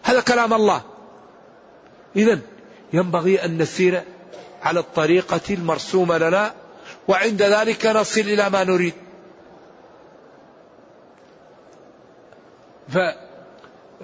هذا 0.03 0.21
كلام 0.21 0.55
الله. 0.55 0.83
إذا 2.17 2.39
ينبغي 2.93 3.45
أن 3.45 3.59
نسير 3.59 4.03
على 4.63 4.81
الطريقة 4.81 5.41
المرسومة 5.51 6.19
لنا 6.19 6.55
وعند 7.09 7.43
ذلك 7.43 7.87
نصل 7.87 8.21
إلى 8.21 8.51
ما 8.51 8.65
نريد. 8.65 8.95
ف 12.89 12.99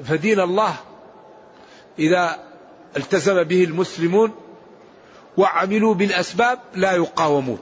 فدين 0.04 0.40
الله 0.40 0.74
إذا 1.98 2.38
التزم 2.96 3.42
به 3.42 3.64
المسلمون 3.64 4.34
وعملوا 5.36 5.94
بالأسباب 5.94 6.58
لا 6.74 6.92
يقاومون. 6.92 7.58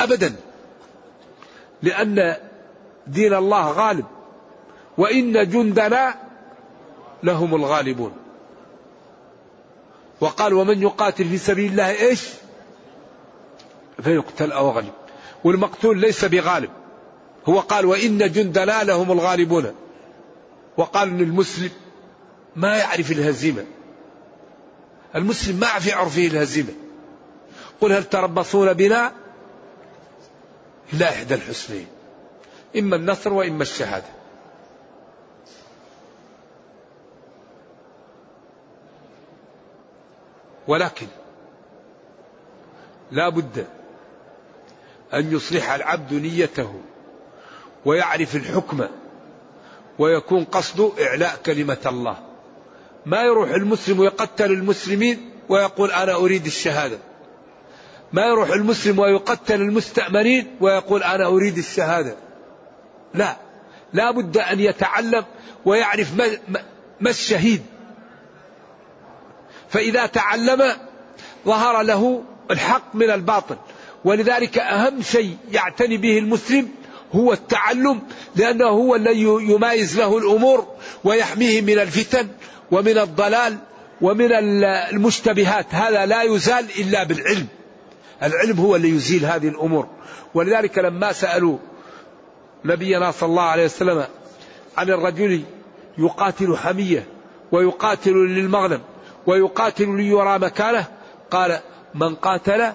أبدا. 0.00 0.36
لأن 1.82 2.36
دين 3.06 3.34
الله 3.34 3.70
غالب 3.70 4.04
وإن 4.98 5.48
جندنا 5.48 6.14
لهم 7.22 7.54
الغالبون. 7.54 8.12
وقال 10.20 10.54
ومن 10.54 10.82
يقاتل 10.82 11.24
في 11.24 11.38
سبيل 11.38 11.70
الله 11.70 11.90
إيش؟ 11.90 12.28
فيقتل 14.02 14.52
أو 14.52 14.70
غلب 14.70 14.92
والمقتول 15.44 15.98
ليس 15.98 16.24
بغالب. 16.24 16.70
هو 17.48 17.60
قال 17.60 17.86
وإن 17.86 18.18
جندنا 18.18 18.84
لهم 18.84 19.12
الغالبون. 19.12 19.74
وقال 20.76 21.08
ان 21.08 21.20
المسلم 21.20 21.70
ما 22.56 22.76
يعرف 22.76 23.10
الهزيمة. 23.10 23.64
المسلم 25.16 25.56
ما 25.56 25.78
في 25.78 25.92
عرفه 25.92 26.26
الهزيمة. 26.26 26.72
قل 27.80 27.92
هل 27.92 28.04
تربصون 28.04 28.72
بنا؟ 28.72 29.12
إلا 30.92 31.08
إحدى 31.08 31.34
الحسنين 31.34 31.86
إما 32.78 32.96
النصر 32.96 33.32
وإما 33.32 33.62
الشهادة. 33.62 34.06
ولكن 40.68 41.06
لا 43.10 43.28
بد 43.28 43.66
أن 45.14 45.32
يصلح 45.32 45.70
العبد 45.70 46.14
نيته 46.14 46.80
ويعرف 47.84 48.36
الحكم 48.36 48.86
ويكون 49.98 50.44
قصده 50.44 50.92
إعلاء 51.00 51.36
كلمة 51.46 51.78
الله. 51.86 52.16
ما 53.06 53.22
يروح 53.22 53.50
المسلم 53.50 54.00
ويقتل 54.00 54.52
المسلمين 54.52 55.30
ويقول 55.48 55.90
أنا 55.90 56.14
أريد 56.14 56.46
الشهادة. 56.46 56.98
ما 58.12 58.26
يروح 58.26 58.50
المسلم 58.50 58.98
ويقتل 58.98 59.60
المستأمرين 59.60 60.56
ويقول 60.60 61.02
أنا 61.02 61.26
أريد 61.26 61.58
الشهادة. 61.58 62.16
لا. 63.14 63.36
لا 63.92 64.10
بد 64.10 64.38
أن 64.38 64.60
يتعلم 64.60 65.24
ويعرف 65.64 66.16
ما, 66.16 66.26
ما 67.00 67.10
الشهيد. 67.10 67.62
فإذا 69.68 70.06
تعلم 70.06 70.72
ظهر 71.46 71.82
له 71.82 72.22
الحق 72.50 72.94
من 72.94 73.10
الباطل. 73.10 73.56
ولذلك 74.04 74.58
أهم 74.58 75.02
شيء 75.02 75.36
يعتني 75.52 75.96
به 75.96 76.18
المسلم 76.18 76.68
هو 77.12 77.32
التعلم 77.32 78.02
لأنه 78.36 78.68
هو 78.68 78.96
الذي 78.96 79.22
يمايز 79.22 79.98
له 79.98 80.18
الأمور 80.18 80.66
ويحميه 81.04 81.60
من 81.60 81.78
الفتن 81.78 82.28
ومن 82.70 82.98
الضلال 82.98 83.58
ومن 84.00 84.32
المشتبهات. 84.32 85.66
هذا 85.70 86.06
لا 86.06 86.22
يزال 86.22 86.66
إلا 86.78 87.04
بالعلم. 87.04 87.46
العلم 88.22 88.60
هو 88.60 88.76
اللي 88.76 88.88
يزيل 88.88 89.24
هذه 89.24 89.48
الأمور. 89.48 89.86
ولذلك 90.34 90.78
لما 90.78 91.12
سألوا 91.12 91.58
نبينا 92.64 93.10
صلى 93.10 93.28
الله 93.28 93.42
عليه 93.42 93.64
وسلم 93.64 94.06
عن 94.76 94.90
الرجل 94.90 95.42
يقاتل 95.98 96.56
حمية 96.56 97.06
ويقاتل 97.52 98.12
للمغنم 98.12 98.80
ويقاتل 99.26 99.96
ليرى 99.96 100.38
مكانه 100.38 100.86
قال 101.30 101.60
من 101.94 102.14
قاتل 102.14 102.72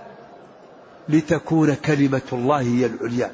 لتكون 1.10 1.76
كلمة 1.76 2.22
الله 2.34 2.62
هي 2.62 2.86
العليا. 2.86 3.32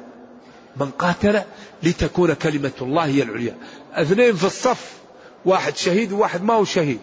من 0.76 0.90
قاتل 0.90 1.42
لتكون 1.82 2.34
كلمة 2.34 2.72
الله 2.80 3.04
هي 3.04 3.22
العليا. 3.22 3.56
اثنين 3.92 4.34
في 4.34 4.44
الصف 4.44 4.92
واحد 5.44 5.76
شهيد 5.76 6.12
وواحد 6.12 6.42
ما 6.42 6.54
هو 6.54 6.64
شهيد. 6.64 6.98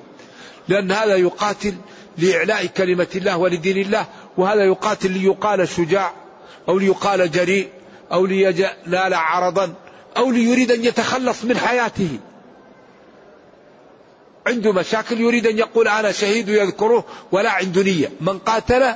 لأن 0.68 0.92
هذا 0.92 1.16
يقاتل 1.16 1.76
لإعلاء 2.18 2.66
كلمة 2.66 3.08
الله 3.16 3.38
ولدين 3.38 3.78
الله 3.78 4.06
وهذا 4.38 4.64
يقاتل 4.64 5.12
ليقال 5.12 5.68
شجاع 5.68 6.14
أو 6.70 6.80
ليقال 6.80 7.32
جريء 7.32 7.70
أو 8.12 8.26
لينال 8.26 9.14
عرضا 9.14 9.74
أو 10.18 10.32
ليريد 10.32 10.72
أن 10.72 10.86
يتخلص 10.86 11.44
من 11.44 11.58
حياته. 11.58 12.20
عنده 14.48 14.72
مشاكل 14.74 15.22
يريد 15.22 15.48
أن 15.48 15.58
يقول 15.58 15.88
أنا 15.88 16.12
شهيد 16.12 16.50
يذكره 16.50 17.06
ولا 17.32 17.52
عنده 17.52 17.84
نية. 17.84 18.12
من 18.22 18.40
قاتل 18.40 18.96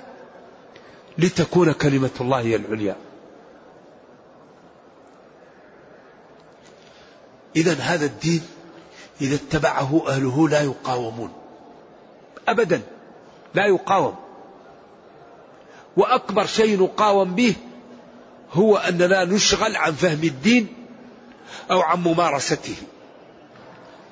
لتكون 1.17 1.71
كلمة 1.71 2.09
الله 2.21 2.39
هي 2.39 2.55
العليا. 2.55 2.95
إذا 7.55 7.73
هذا 7.73 8.05
الدين 8.05 8.41
إذا 9.21 9.35
اتبعه 9.35 10.03
أهله 10.07 10.49
لا 10.49 10.61
يقاومون. 10.61 11.33
أبدا. 12.47 12.81
لا 13.53 13.65
يقاوم. 13.65 14.24
وأكبر 15.97 16.45
شيء 16.45 16.79
نقاوم 16.83 17.35
به 17.35 17.55
هو 18.53 18.77
أننا 18.77 19.25
نشغل 19.25 19.75
عن 19.75 19.91
فهم 19.91 20.23
الدين 20.23 20.67
أو 21.71 21.81
عن 21.81 22.03
ممارسته. 22.03 22.75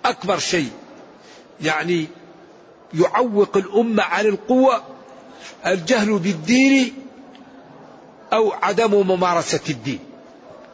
أكبر 0.06 0.40
شيء 0.40 0.72
يعني 1.62 2.08
يعوق 2.94 3.58
الأمة 3.58 4.04
عن 4.04 4.26
القوة 4.26 4.84
الجهل 5.66 6.20
بالدين 6.20 6.94
أو 8.34 8.52
عدم 8.52 9.08
ممارسة 9.08 9.62
الدين. 9.70 10.00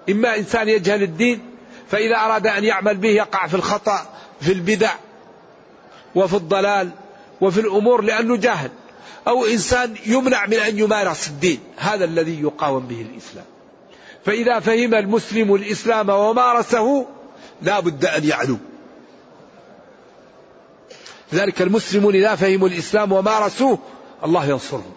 إما 0.10 0.38
إنسان 0.38 0.70
يجهل 0.70 1.04
الدين 1.04 1.42
فإذا 1.90 2.16
أراد 2.16 2.48
أن 2.48 2.64
يعمل 2.64 2.98
به 2.98 3.10
يقع 3.10 3.48
في 3.48 3.54
الخطأ 3.54 4.06
في 4.42 4.52
البدع 4.52 4.92
وفي 6.16 6.34
الضلال 6.34 6.90
وفي 7.42 7.60
الأمور 7.60 8.02
لأنه 8.02 8.38
جاهل. 8.38 8.72
أو 9.28 9.46
إنسان 9.46 9.96
يمنع 10.06 10.46
من 10.46 10.54
أن 10.54 10.80
يمارس 10.80 11.28
الدين. 11.28 11.60
هذا 11.78 12.06
الذي 12.06 12.42
يقاوم 12.42 12.88
به 12.88 13.02
الإسلام. 13.02 13.46
فإذا 14.26 14.60
فهم 14.60 14.94
المسلم 14.94 15.56
الإسلام 15.56 16.10
ومارسه 16.10 17.08
لا 17.62 17.80
بد 17.80 18.06
أن 18.06 18.24
يعلو 18.24 18.58
لذلك 21.34 21.62
المسلمون 21.62 22.16
إذا 22.16 22.36
فهموا 22.36 22.68
الإسلام 22.68 23.12
ومارسوه 23.12 23.80
الله 24.26 24.46
ينصرهم. 24.46 24.94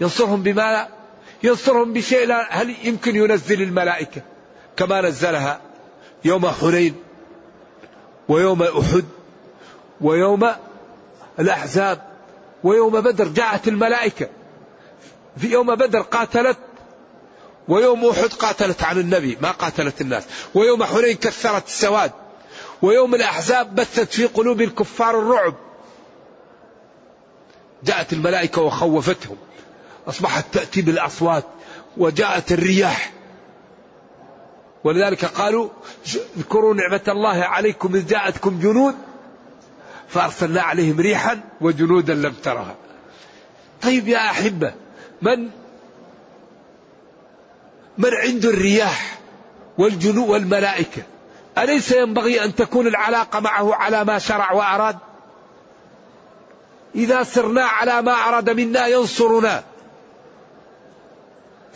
ينصرهم 0.00 0.42
بما؟ 0.42 0.88
ينصرهم 1.42 1.92
بشيء 1.92 2.26
لا 2.26 2.62
هل 2.62 2.74
يمكن 2.84 3.16
ينزل 3.16 3.62
الملائكة؟ 3.62 4.22
كما 4.76 5.00
نزلها 5.00 5.60
يوم 6.24 6.48
حنين 6.48 6.94
ويوم 8.28 8.62
أحد 8.62 9.04
ويوم 10.00 10.50
الأحزاب. 11.38 12.07
ويوم 12.64 13.00
بدر 13.00 13.28
جاءت 13.28 13.68
الملائكة. 13.68 14.28
في 15.36 15.46
يوم 15.46 15.74
بدر 15.74 16.00
قاتلت 16.00 16.58
ويوم 17.68 18.04
أحد 18.04 18.28
قاتلت 18.28 18.82
عن 18.82 18.98
النبي 18.98 19.38
ما 19.40 19.50
قاتلت 19.50 20.00
الناس. 20.00 20.24
ويوم 20.54 20.84
حنين 20.84 21.16
كثرت 21.16 21.66
السواد. 21.66 22.12
ويوم 22.82 23.14
الأحزاب 23.14 23.74
بثت 23.74 24.12
في 24.12 24.26
قلوب 24.26 24.60
الكفار 24.60 25.18
الرعب. 25.18 25.54
جاءت 27.84 28.12
الملائكة 28.12 28.62
وخوفتهم. 28.62 29.36
أصبحت 30.08 30.44
تأتي 30.52 30.82
بالأصوات 30.82 31.44
وجاءت 31.96 32.52
الرياح. 32.52 33.12
ولذلك 34.84 35.24
قالوا 35.24 35.68
اذكروا 36.36 36.74
نعمة 36.74 37.02
الله 37.08 37.44
عليكم 37.44 37.94
إذ 37.94 38.06
جاءتكم 38.06 38.60
جنود. 38.60 38.94
فأرسلنا 40.08 40.62
عليهم 40.62 41.00
ريحا 41.00 41.40
وجنودا 41.60 42.14
لم 42.14 42.32
ترها. 42.32 42.74
طيب 43.82 44.08
يا 44.08 44.18
أحبة 44.18 44.74
من 45.22 45.50
من 47.98 48.14
عنده 48.14 48.50
الرياح 48.50 49.18
والجنود 49.78 50.28
والملائكة؟ 50.28 51.02
أليس 51.58 51.92
ينبغي 51.92 52.44
أن 52.44 52.54
تكون 52.54 52.86
العلاقة 52.86 53.40
معه 53.40 53.74
على 53.74 54.04
ما 54.04 54.18
شرع 54.18 54.52
وأراد؟ 54.52 54.98
إذا 56.94 57.22
سرنا 57.22 57.64
على 57.64 58.02
ما 58.02 58.12
أراد 58.12 58.50
منا 58.50 58.86
ينصرنا 58.86 59.64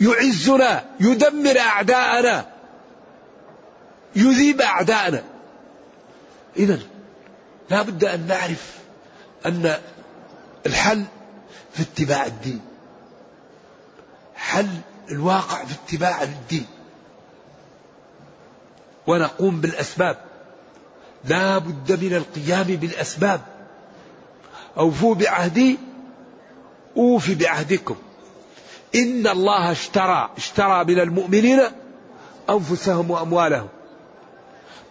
يعزنا 0.01 0.83
يدمر 0.99 1.59
أعداءنا 1.59 2.45
يذيب 4.15 4.61
أعداءنا. 4.61 5.23
إذا 6.57 6.79
لا 7.69 7.81
بد 7.81 8.03
أن 8.03 8.27
نعرف 8.27 8.77
أن 9.45 9.77
الحل 10.65 11.03
في 11.73 11.81
اتباع 11.81 12.25
الدين. 12.25 12.61
حل 14.35 14.69
الواقع 15.11 15.65
في 15.65 15.73
اتباع 15.73 16.23
الدين. 16.23 16.65
ونقوم 19.07 19.61
بالأسباب. 19.61 20.17
لا 21.25 21.57
بد 21.57 22.03
من 22.03 22.15
القيام 22.15 22.63
بالأسباب. 22.63 23.41
أوفوا 24.77 25.15
بعهدي 25.15 25.77
أوفي 26.97 27.35
بعهدكم. 27.35 27.95
إن 28.95 29.27
الله 29.27 29.71
اشترى 29.71 30.29
اشترى 30.37 30.83
من 30.83 30.99
المؤمنين 30.99 31.61
أنفسهم 32.49 33.11
وأموالهم. 33.11 33.69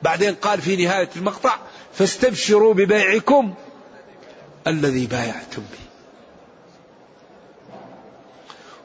بعدين 0.02 0.34
قال 0.34 0.62
في 0.62 0.84
نهاية 0.84 1.08
المقطع 1.16 1.58
فاستبشروا 1.92 2.74
ببيعكم 2.74 3.54
الذي 4.66 5.06
بايعتم 5.06 5.62
به. 5.62 5.82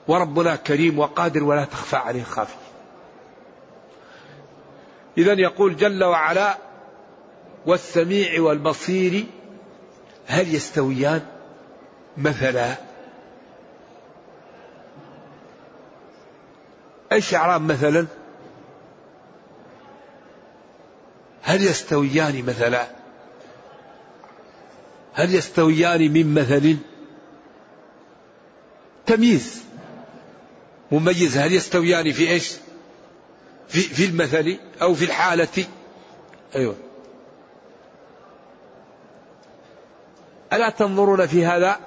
وربنا 0.07 0.55
كريم 0.55 0.99
وقادر 0.99 1.43
ولا 1.43 1.65
تخفى 1.65 1.95
عليه 1.95 2.23
خافية 2.23 2.67
إذا 5.17 5.33
يقول 5.33 5.75
جل 5.75 6.03
وعلا 6.03 6.57
والسميع 7.65 8.41
والبصير 8.41 9.25
هل 10.27 10.55
يستويان؟ 10.55 11.25
مثلا 12.17 12.75
إيش 17.11 17.33
أعراب 17.33 17.61
مثلا؟ 17.61 18.07
هل 21.41 21.63
يستويان 21.63 22.45
مثلا؟ 22.45 22.96
هل 25.17 25.35
يستويان 25.35 26.13
من 26.13 26.33
مثل 26.33 26.77
تمييز 29.05 29.63
مميز؟ 30.91 31.37
هل 31.37 31.53
يستويان 31.53 32.11
في 32.11 32.29
إيش؟ 32.29 32.53
في, 33.67 33.79
في 33.79 34.05
المثل 34.05 34.59
أو 34.81 34.93
في 34.93 35.05
الحالة؟ 35.05 35.65
أيوه. 36.55 36.75
ألا 40.53 40.69
تنظرون 40.69 41.27
في 41.27 41.45
هذا؟ 41.45 41.79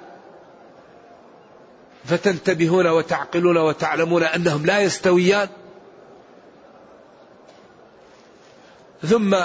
فتنتبهون 2.05 2.87
وتعقلون 2.87 3.57
وتعلمون 3.57 4.23
أنهم 4.23 4.65
لا 4.65 4.79
يستويان. 4.79 5.49
ثم 9.03 9.35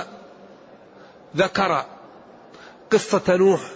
ذكر 1.37 1.85
قصة 2.91 3.37
نوح 3.37 3.76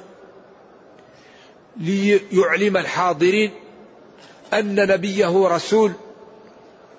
ليعلم 1.77 2.77
الحاضرين 2.77 3.51
أن 4.55 4.75
نبيه 4.75 5.49
رسول 5.49 5.93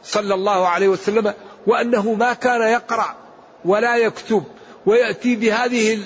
صلى 0.03 0.33
الله 0.33 0.67
عليه 0.67 0.87
وسلم 0.87 1.33
وأنه 1.67 2.13
ما 2.13 2.33
كان 2.33 2.61
يقرأ 2.61 3.15
ولا 3.65 3.95
يكتب 3.95 4.43
ويأتي 4.85 5.35
بهذه 5.35 5.99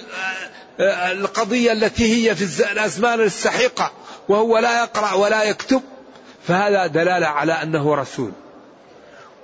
القضية 0.80 1.72
التي 1.72 2.30
هي 2.30 2.36
في 2.36 2.72
الأزمان 2.72 3.22
السحيقة 3.22 3.91
وهو 4.30 4.57
لا 4.57 4.84
يقرأ 4.84 5.13
ولا 5.13 5.43
يكتب 5.43 5.82
فهذا 6.47 6.88
دلالة 6.88 7.28
على 7.28 7.53
أنه 7.53 7.95
رسول. 7.95 8.32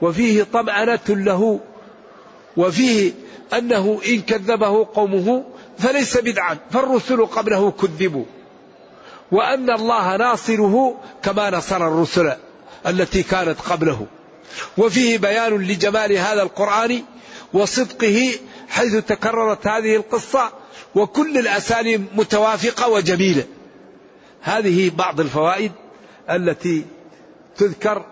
وفيه 0.01 0.43
طمأنة 0.43 0.99
له 1.09 1.59
وفيه 2.57 3.11
أنه 3.53 4.01
إن 4.07 4.21
كذبه 4.21 4.87
قومه 4.93 5.43
فليس 5.79 6.17
بدعا 6.17 6.57
فالرسل 6.71 7.25
قبله 7.25 7.71
كذبوا. 7.71 8.25
وأن 9.31 9.69
الله 9.69 10.15
ناصره 10.17 10.99
كما 11.23 11.49
نصر 11.49 11.87
الرسل 11.87 12.33
التي 12.87 13.23
كانت 13.23 13.61
قبله. 13.61 14.07
وفيه 14.77 15.17
بيان 15.17 15.57
لجمال 15.57 16.17
هذا 16.17 16.41
القرآن 16.41 17.03
وصدقه 17.53 18.31
حيث 18.69 18.95
تكررت 18.95 19.67
هذه 19.67 19.95
القصة 19.95 20.51
وكل 20.95 21.37
الأساليب 21.37 22.05
متوافقة 22.15 22.89
وجميلة. 22.89 23.43
هذه 24.41 24.91
بعض 24.97 25.19
الفوائد 25.19 25.71
التي 26.29 26.85
تذكر 27.57 28.05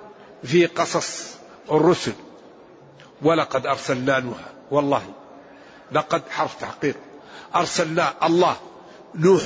في 0.44 0.66
قصص 0.66 1.28
الرسل. 1.72 2.14
ولقد 3.22 3.66
أرسلنا 3.66 4.20
نوحا 4.20 4.52
والله 4.72 5.04
لقد 5.92 6.22
حرف 6.30 6.62
تحقيق. 6.62 6.96
أرسلنا 7.56 8.14
الله 8.24 8.58
نوح 9.16 9.42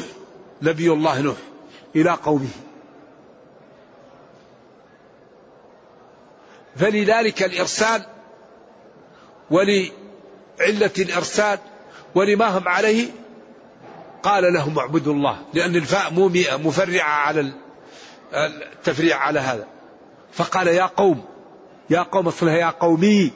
نبي 0.62 0.92
الله 0.92 1.22
نوح. 1.22 1.38
إلى 1.96 2.10
قومه. 2.10 2.50
فلذلك 6.76 7.44
الإرسال 7.44 8.06
ولعلة 9.52 10.92
الإرسال 11.00 11.60
ولما 12.16 12.58
هم 12.58 12.68
عليه 12.68 13.08
قال 14.24 14.54
لهم 14.54 14.80
اعبدوا 14.80 15.14
الله. 15.14 15.38
لأن 15.54 15.76
الفاء 15.76 16.14
مو 16.14 16.32
مفرعة 16.70 17.10
على 17.10 17.54
التفريع 18.34 19.18
على 19.18 19.40
هذا. 19.40 19.68
فقال 20.32 20.68
يا 20.68 20.86
قوم 20.86 21.26
يا 21.90 22.02
قوم 22.02 22.28
اصلها 22.28 22.58
يا 22.58 22.70
قومي. 22.70 23.32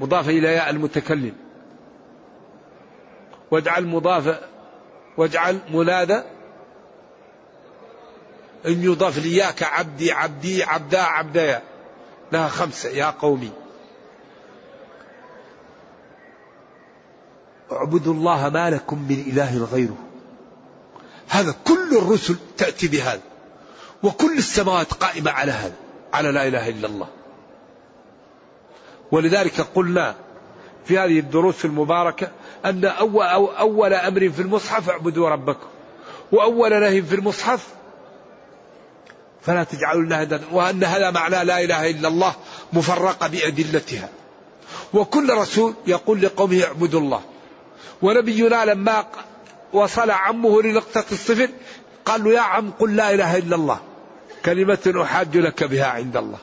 مضافة 0.00 0.30
إلى 0.30 0.48
ياء 0.48 0.70
المتكلم. 0.70 1.34
واجعل 3.50 3.86
مضاف 3.86 4.40
واجعل 5.16 5.60
منادى 5.70 6.22
إن 8.66 8.82
يضاف 8.82 9.18
لياك 9.18 9.62
عبدي 9.62 10.12
عبدي 10.12 10.64
عبدا 10.64 11.00
عبدايا 11.00 11.62
لها 12.32 12.48
خمسة 12.48 12.88
يا 12.88 13.10
قومي. 13.10 13.50
اعبدوا 17.72 18.14
الله 18.14 18.48
ما 18.48 18.70
لكم 18.70 19.02
من 19.08 19.24
إله 19.32 19.64
غيره. 19.72 19.96
هذا 21.28 21.54
كل 21.64 21.96
الرسل 21.96 22.36
تأتي 22.56 22.88
بهذا 22.88 23.22
وكل 24.02 24.38
السماوات 24.38 24.92
قائمة 24.92 25.30
على 25.30 25.52
هذا 25.52 25.76
على 26.12 26.30
لا 26.30 26.48
إله 26.48 26.68
إلا 26.68 26.86
الله. 26.86 27.08
ولذلك 29.12 29.60
قلنا 29.60 30.14
في 30.84 30.98
هذه 30.98 31.18
الدروس 31.18 31.64
المباركة 31.64 32.28
أن 32.64 32.84
أول, 32.84 33.26
أو 33.26 33.46
أول 33.46 33.94
أمر 33.94 34.30
في 34.30 34.42
المصحف 34.42 34.90
اعبدوا 34.90 35.28
ربكم 35.28 35.66
وأول 36.32 36.80
نهي 36.80 37.02
في 37.02 37.14
المصحف 37.14 37.66
فلا 39.48 39.64
تجعلوا 39.64 40.02
الله 40.02 40.40
وأن 40.52 40.84
هذا 40.84 41.10
معنى 41.10 41.44
لا 41.44 41.64
إله 41.64 41.90
إلا 41.90 42.08
الله 42.08 42.34
مفرقة 42.72 43.26
بأدلتها. 43.28 44.08
وكل 44.94 45.34
رسول 45.34 45.74
يقول 45.86 46.22
لقومه 46.22 46.64
اعبدوا 46.64 47.00
الله. 47.00 47.22
ونبينا 48.02 48.64
لما 48.64 49.04
وصل 49.72 50.10
عمه 50.10 50.62
لنقطة 50.62 51.04
الصفر 51.12 51.48
قال 52.04 52.24
له 52.24 52.32
يا 52.32 52.40
عم 52.40 52.70
قل 52.70 52.96
لا 52.96 53.14
إله 53.14 53.36
إلا 53.36 53.56
الله. 53.56 53.80
كلمة 54.44 55.02
أحاج 55.02 55.36
لك 55.36 55.64
بها 55.64 55.86
عند 55.86 56.16
الله. 56.16 56.38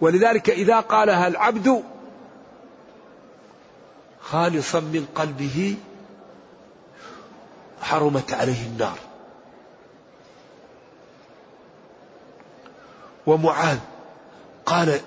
ولذلك 0.00 0.50
إذا 0.50 0.80
قالها 0.80 1.26
العبد 1.26 1.82
خالصا 4.20 4.80
من 4.80 5.06
قلبه 5.14 5.76
حرمت 7.82 8.32
عليه 8.32 8.66
النار. 8.66 8.98
ومعاذ. 13.26 13.78
قال 14.66 15.00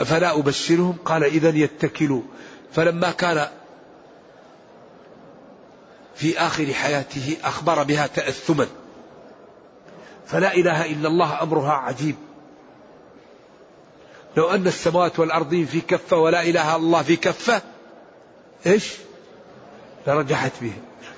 أفلا 0.00 0.38
أبشرهم؟ 0.38 0.96
قال 1.04 1.24
إذا 1.24 1.48
يتكلوا. 1.48 2.22
فلما 2.72 3.10
كان 3.10 3.48
في 6.14 6.38
آخر 6.38 6.72
حياته 6.72 7.36
أخبر 7.44 7.82
بها 7.82 8.06
تأثما. 8.06 8.66
فلا 10.26 10.54
إله 10.54 10.84
إلا 10.84 11.08
الله 11.08 11.42
أمرها 11.42 11.72
عجيب. 11.72 12.14
لو 14.36 14.50
أن 14.50 14.66
السماوات 14.66 15.18
والأرضين 15.18 15.66
في 15.66 15.80
كفة 15.80 16.16
ولا 16.16 16.42
إله 16.42 16.76
إلا 16.76 16.76
الله 16.76 17.02
في 17.02 17.16
كفة 17.16 17.62
إيش؟ 18.66 18.92
لرجحت 20.06 20.52
به 20.60 20.72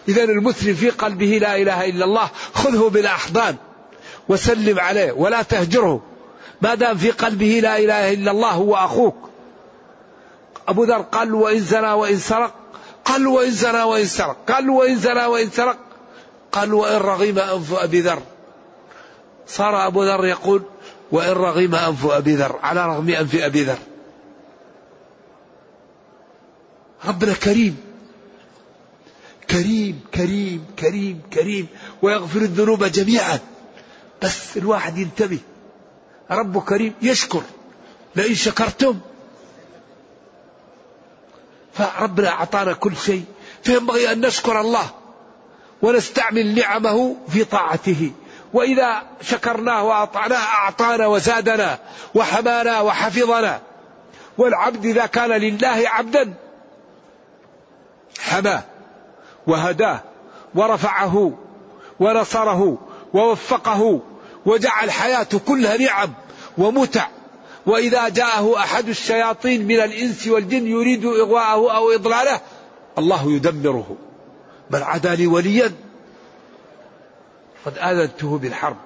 إذا 0.08 0.24
المسلم 0.24 0.74
في 0.74 0.90
قلبه 0.90 1.38
لا 1.38 1.56
إله 1.56 1.88
إلا 1.88 2.04
الله 2.04 2.30
خذه 2.54 2.88
بالأحضان. 2.88 3.56
وسلم 4.30 4.80
عليه 4.80 5.12
ولا 5.12 5.42
تهجره. 5.42 6.00
ما 6.62 6.74
دام 6.74 6.96
في 6.96 7.10
قلبه 7.10 7.60
لا 7.62 7.78
إله 7.78 8.12
إلا 8.12 8.30
الله 8.30 8.50
هو 8.50 8.74
أخوك. 8.74 9.16
أبو 10.68 10.84
ذر 10.84 11.02
قال 11.02 11.34
وإن 11.34 11.60
زنى 11.60 11.92
وإن 11.92 12.18
سرق. 12.18 12.54
قال 13.04 13.26
وإن 13.26 13.50
زنى 13.50 13.82
وإن 13.82 14.06
سرق. 14.06 14.36
قال 14.48 14.70
وإن 14.70 14.96
زنى 14.96 15.24
وإن 15.26 15.50
سرق. 15.50 15.76
قال 16.52 16.74
وإن 16.74 16.96
رغم 16.96 17.38
أنف 17.38 17.74
أبي 17.74 18.00
ذر. 18.00 18.22
صار 19.46 19.86
أبو 19.86 20.04
ذر 20.04 20.26
يقول 20.26 20.62
وإن 21.12 21.32
رغم 21.32 21.74
أنف 21.74 22.06
أبي 22.06 22.34
ذر. 22.34 22.58
على 22.62 22.86
رغم 22.86 23.08
أنف 23.08 23.34
أبي 23.34 23.62
ذر. 23.62 23.78
ربنا 27.04 27.34
كريم. 27.34 27.76
كريم 29.50 30.00
كريم 30.14 30.66
كريم 30.78 31.22
كريم. 31.32 31.66
ويغفر 32.02 32.40
الذنوب 32.40 32.84
جميعا. 32.84 33.38
بس 34.22 34.56
الواحد 34.56 34.98
ينتبه. 34.98 35.38
رب 36.30 36.62
كريم 36.62 36.94
يشكر 37.02 37.42
لئن 38.16 38.34
شكرتم. 38.34 39.00
فربنا 41.72 42.28
أعطانا 42.28 42.72
كل 42.72 42.96
شيء. 42.96 43.24
فينبغي 43.62 44.12
أن 44.12 44.20
نشكر 44.20 44.60
الله 44.60 44.90
ونستعمل 45.82 46.54
نعمه 46.54 47.16
في 47.28 47.44
طاعته. 47.44 48.12
وإذا 48.52 49.02
شكرناه 49.22 49.84
وأطعناه 49.84 50.44
أعطانا 50.44 51.06
وزادنا 51.06 51.78
وحمانا 52.14 52.80
وحفظنا. 52.80 53.60
والعبد 54.38 54.84
إذا 54.84 55.06
كان 55.06 55.30
لله 55.30 55.82
عبدا 55.86 56.34
حماه 58.20 58.62
وهداه 59.46 60.00
ورفعه 60.54 61.38
ونصره 62.00 62.78
ووفقه 63.14 64.00
وجعل 64.46 64.90
حياته 64.90 65.38
كلها 65.38 65.76
نعم 65.76 66.12
ومتع. 66.58 67.08
وإذا 67.66 68.08
جاءه 68.08 68.58
أحد 68.58 68.88
الشياطين 68.88 69.66
من 69.66 69.80
الإنس 69.80 70.28
والجن 70.28 70.66
يريد 70.66 71.04
إغواءه 71.04 71.76
أو 71.76 71.90
إضلاله 71.90 72.40
الله 72.98 73.32
يدمره. 73.32 73.96
من 74.70 74.82
عدا 74.82 75.14
لي 75.14 75.26
وليا 75.26 75.72
قد 77.66 77.78
آذنته 77.78 78.38
بالحرب. 78.38 78.76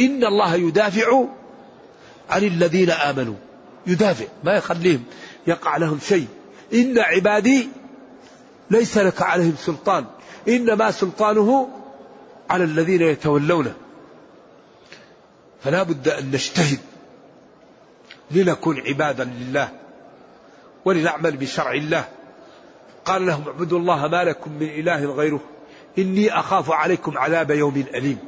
إن 0.00 0.24
الله 0.24 0.54
يدافع 0.54 1.24
عن 2.30 2.44
الذين 2.44 2.90
آمنوا. 2.90 3.34
يدافع 3.86 4.26
ما 4.44 4.52
يخليهم 4.52 5.04
يقع 5.46 5.76
لهم 5.76 5.98
شيء. 6.08 6.26
إن 6.74 6.98
عبادي 6.98 7.68
ليس 8.70 8.98
لك 8.98 9.22
عليهم 9.22 9.54
سلطان. 9.58 10.04
إنما 10.48 10.90
سلطانه 10.90 11.68
على 12.50 12.64
الذين 12.64 13.02
يتولونه. 13.02 13.74
فلا 15.62 15.82
بد 15.82 16.08
أن 16.08 16.30
نجتهد 16.30 16.78
لنكون 18.30 18.80
عبادا 18.80 19.24
لله 19.24 19.68
ولنعمل 20.84 21.36
بشرع 21.36 21.72
الله. 21.72 22.04
قال 23.04 23.26
لهم 23.26 23.48
اعبدوا 23.48 23.78
الله 23.78 24.08
ما 24.08 24.24
لكم 24.24 24.52
من 24.52 24.66
إله 24.66 25.14
غيره. 25.14 25.40
إني 25.98 26.38
أخاف 26.38 26.70
عليكم 26.70 27.18
عذاب 27.18 27.50
يوم 27.50 27.84
أليم. 27.94 28.18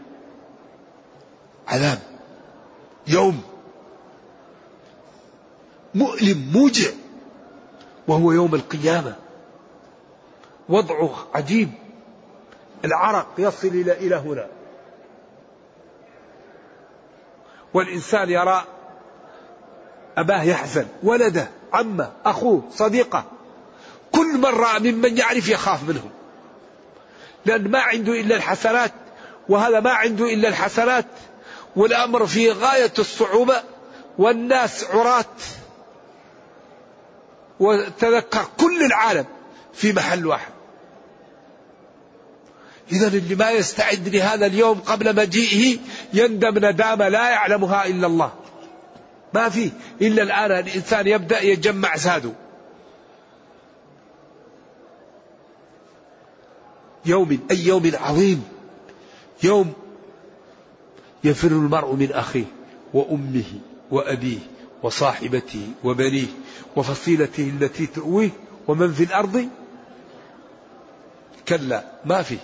عذاب. 1.68 1.98
يوم. 3.06 3.42
مؤلم 5.94 6.50
موجع. 6.52 6.90
وهو 8.08 8.32
يوم 8.32 8.54
القيامة. 8.54 9.16
وضعه 10.68 11.26
عجيب. 11.34 11.70
العرق 12.84 13.26
يصل 13.38 13.68
إلى 13.68 14.16
هنا. 14.16 14.61
والإنسان 17.74 18.30
يرى 18.30 18.64
أباه 20.16 20.42
يحزن 20.42 20.86
ولده 21.02 21.48
عمه 21.72 22.12
أخوه 22.24 22.62
صديقه. 22.74 23.24
كل 24.12 24.38
من 24.38 24.44
رأى 24.44 24.92
ممن 24.92 25.18
يعرف 25.18 25.48
يخاف 25.48 25.88
منهم 25.88 26.10
لأن 27.46 27.70
ما 27.70 27.78
عنده 27.78 28.12
إلا 28.12 28.36
الحسنات 28.36 28.92
وهذا 29.48 29.80
ما 29.80 29.90
عنده 29.90 30.24
إلا 30.24 30.48
الحسنات. 30.48 31.06
والأمر 31.76 32.26
في 32.26 32.50
غاية 32.50 32.92
الصعوبة 32.98 33.62
والناس 34.18 34.84
عراة. 34.84 35.24
وتذكر 37.60 38.44
كل 38.60 38.82
العالم 38.82 39.24
في 39.72 39.92
محل 39.92 40.26
واحد. 40.26 40.52
إذا 42.92 43.06
اللي 43.06 43.34
ما 43.34 43.50
يستعد 43.50 44.08
لهذا 44.08 44.46
اليوم 44.46 44.78
قبل 44.80 45.16
مجيئه 45.16 45.78
يندم 46.14 46.58
ندامة 46.58 47.08
لا 47.08 47.30
يعلمها 47.30 47.86
إلا 47.86 48.06
الله. 48.06 48.32
ما 49.34 49.48
في 49.48 49.70
إلا 50.00 50.22
الآن 50.22 50.66
الإنسان 50.66 51.06
يبدأ 51.06 51.42
يجمع 51.42 51.96
زاده 51.96 52.32
يوم 57.06 57.38
أي 57.50 57.58
يوم 57.58 57.92
عظيم. 57.94 58.44
يوم 59.42 59.72
يفر 61.24 61.48
المرء 61.48 61.94
من 61.94 62.12
أخيه 62.12 62.44
وأمه 62.94 63.44
وأبيه 63.90 64.38
وصاحبته 64.82 65.68
وبنيه 65.84 66.26
وفصيلته 66.76 67.52
التي 67.60 67.86
تؤويه 67.86 68.30
ومن 68.68 68.92
في 68.92 69.04
الأرض؟ 69.04 69.48
كلا 71.48 71.84
ما 72.04 72.22
في. 72.22 72.38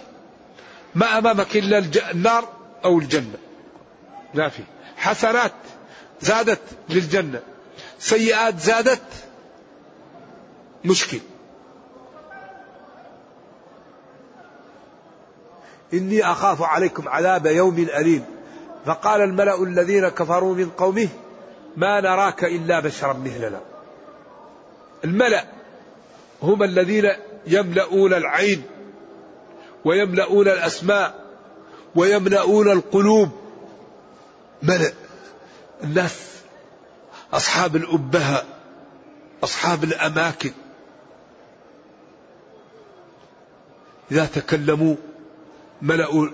ما 0.95 1.19
أمامك 1.19 1.57
إلا 1.57 1.79
النار 2.11 2.49
أو 2.85 2.99
الجنة. 2.99 3.39
لا 4.35 4.49
في. 4.49 4.63
حسنات 4.97 5.53
زادت 6.21 6.61
للجنة. 6.89 7.41
سيئات 7.99 8.59
زادت 8.61 9.03
مشكل. 10.85 11.21
إني 15.95 16.33
أخاف 16.33 16.63
عليكم 16.63 17.09
عذاب 17.09 17.47
يوم 17.47 17.79
أليم. 17.79 18.25
فقال 18.87 19.21
الملأ 19.21 19.63
الذين 19.63 20.09
كفروا 20.09 20.55
من 20.55 20.71
قومه 20.71 21.09
ما 21.77 22.01
نراك 22.01 22.45
إلا 22.45 22.81
بشرا 22.81 23.13
مثلنا. 23.13 23.61
الملأ 25.05 25.45
هم 26.43 26.63
الذين 26.63 27.11
يملؤون 27.47 28.15
العين. 28.15 28.63
ويملؤون 29.89 30.49
الأسماء 30.49 31.25
ويملؤون 31.95 32.73
القلوب. 32.73 33.31
ملأ 34.63 34.93
الناس 35.85 36.43
أصحاب 37.33 37.77
الأبهة 37.77 38.45
أصحاب 39.45 39.85
الأماكن. 39.85 40.53
إذا 44.11 44.27
تكلموا 44.27 44.97
ملأوا 45.83 46.29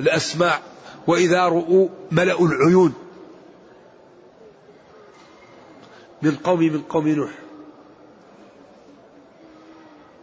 الأسماع 0.00 0.60
وإذا 1.06 1.48
رؤوا 1.48 1.88
ملأوا 2.12 2.48
العيون. 2.48 2.94
من 6.22 6.36
قومي 6.36 6.70
من 6.70 6.82
قوم 6.82 7.08
نوح. 7.08 7.30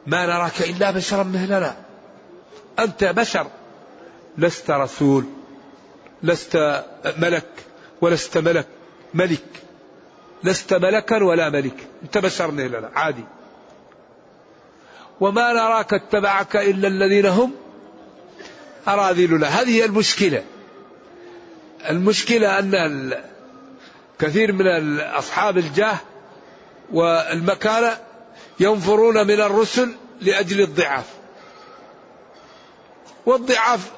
ما 0.07 0.25
نراك 0.25 0.61
إلا 0.61 0.91
بشرا 0.91 1.23
مثلنا. 1.23 1.86
أنت 2.79 3.03
بشر 3.03 3.47
لست 4.37 4.71
رسول 4.71 5.25
لست 6.23 6.83
ملك 7.17 7.47
ولست 8.01 8.37
ملك 8.37 8.67
ملك. 9.13 9.45
لست 10.43 10.73
ملكا 10.73 11.23
ولا 11.23 11.49
ملك. 11.49 11.87
أنت 12.03 12.17
بشر 12.17 12.51
مثلنا 12.51 12.91
عادي. 12.95 13.23
وما 15.19 15.53
نراك 15.53 15.93
اتبعك 15.93 16.55
إلا 16.55 16.87
الذين 16.87 17.25
هم 17.25 17.51
اراذلنا 18.87 19.47
هذه 19.47 19.69
هي 19.69 19.85
المشكلة. 19.85 20.43
المشكلة 21.89 22.59
أن 22.59 23.13
كثير 24.19 24.51
من 24.51 24.99
اصحاب 24.99 25.57
الجاه 25.57 25.97
والمكانة 26.93 27.97
ينفرون 28.59 29.27
من 29.27 29.41
الرسل 29.41 29.95
لأجل 30.21 30.61
الضعاف. 30.61 31.16
والضعاف 33.27 33.91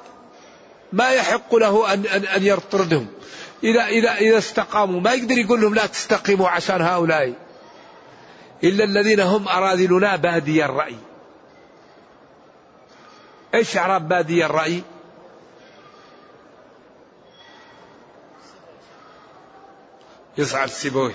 ما 0.94 1.10
يحق 1.10 1.56
له 1.56 1.94
ان 1.94 2.06
ان, 2.06 2.26
أن 2.26 2.44
يطردهم 2.44 3.08
اذا 3.64 3.86
اذا 3.86 4.16
إذا 4.16 4.38
استقاموا 4.38 5.02
ما 5.02 5.14
يقدر 5.14 5.38
يقول 5.38 5.62
لهم 5.62 5.76
لا 5.76 5.86
تستقيموا 5.86 6.50
عشان 6.50 6.82
هؤلاء. 6.82 7.34
إلا 8.64 8.84
الذين 8.84 9.20
هم 9.20 9.48
أراذلنا 9.48 10.16
بادي 10.16 10.66
الرأي. 10.66 10.96
إيش 13.54 13.78
أعراب 13.78 14.08
بادي 14.08 14.46
الرأي؟ 14.46 14.82
يصعد 20.38 20.70
سيبوي. 20.70 21.14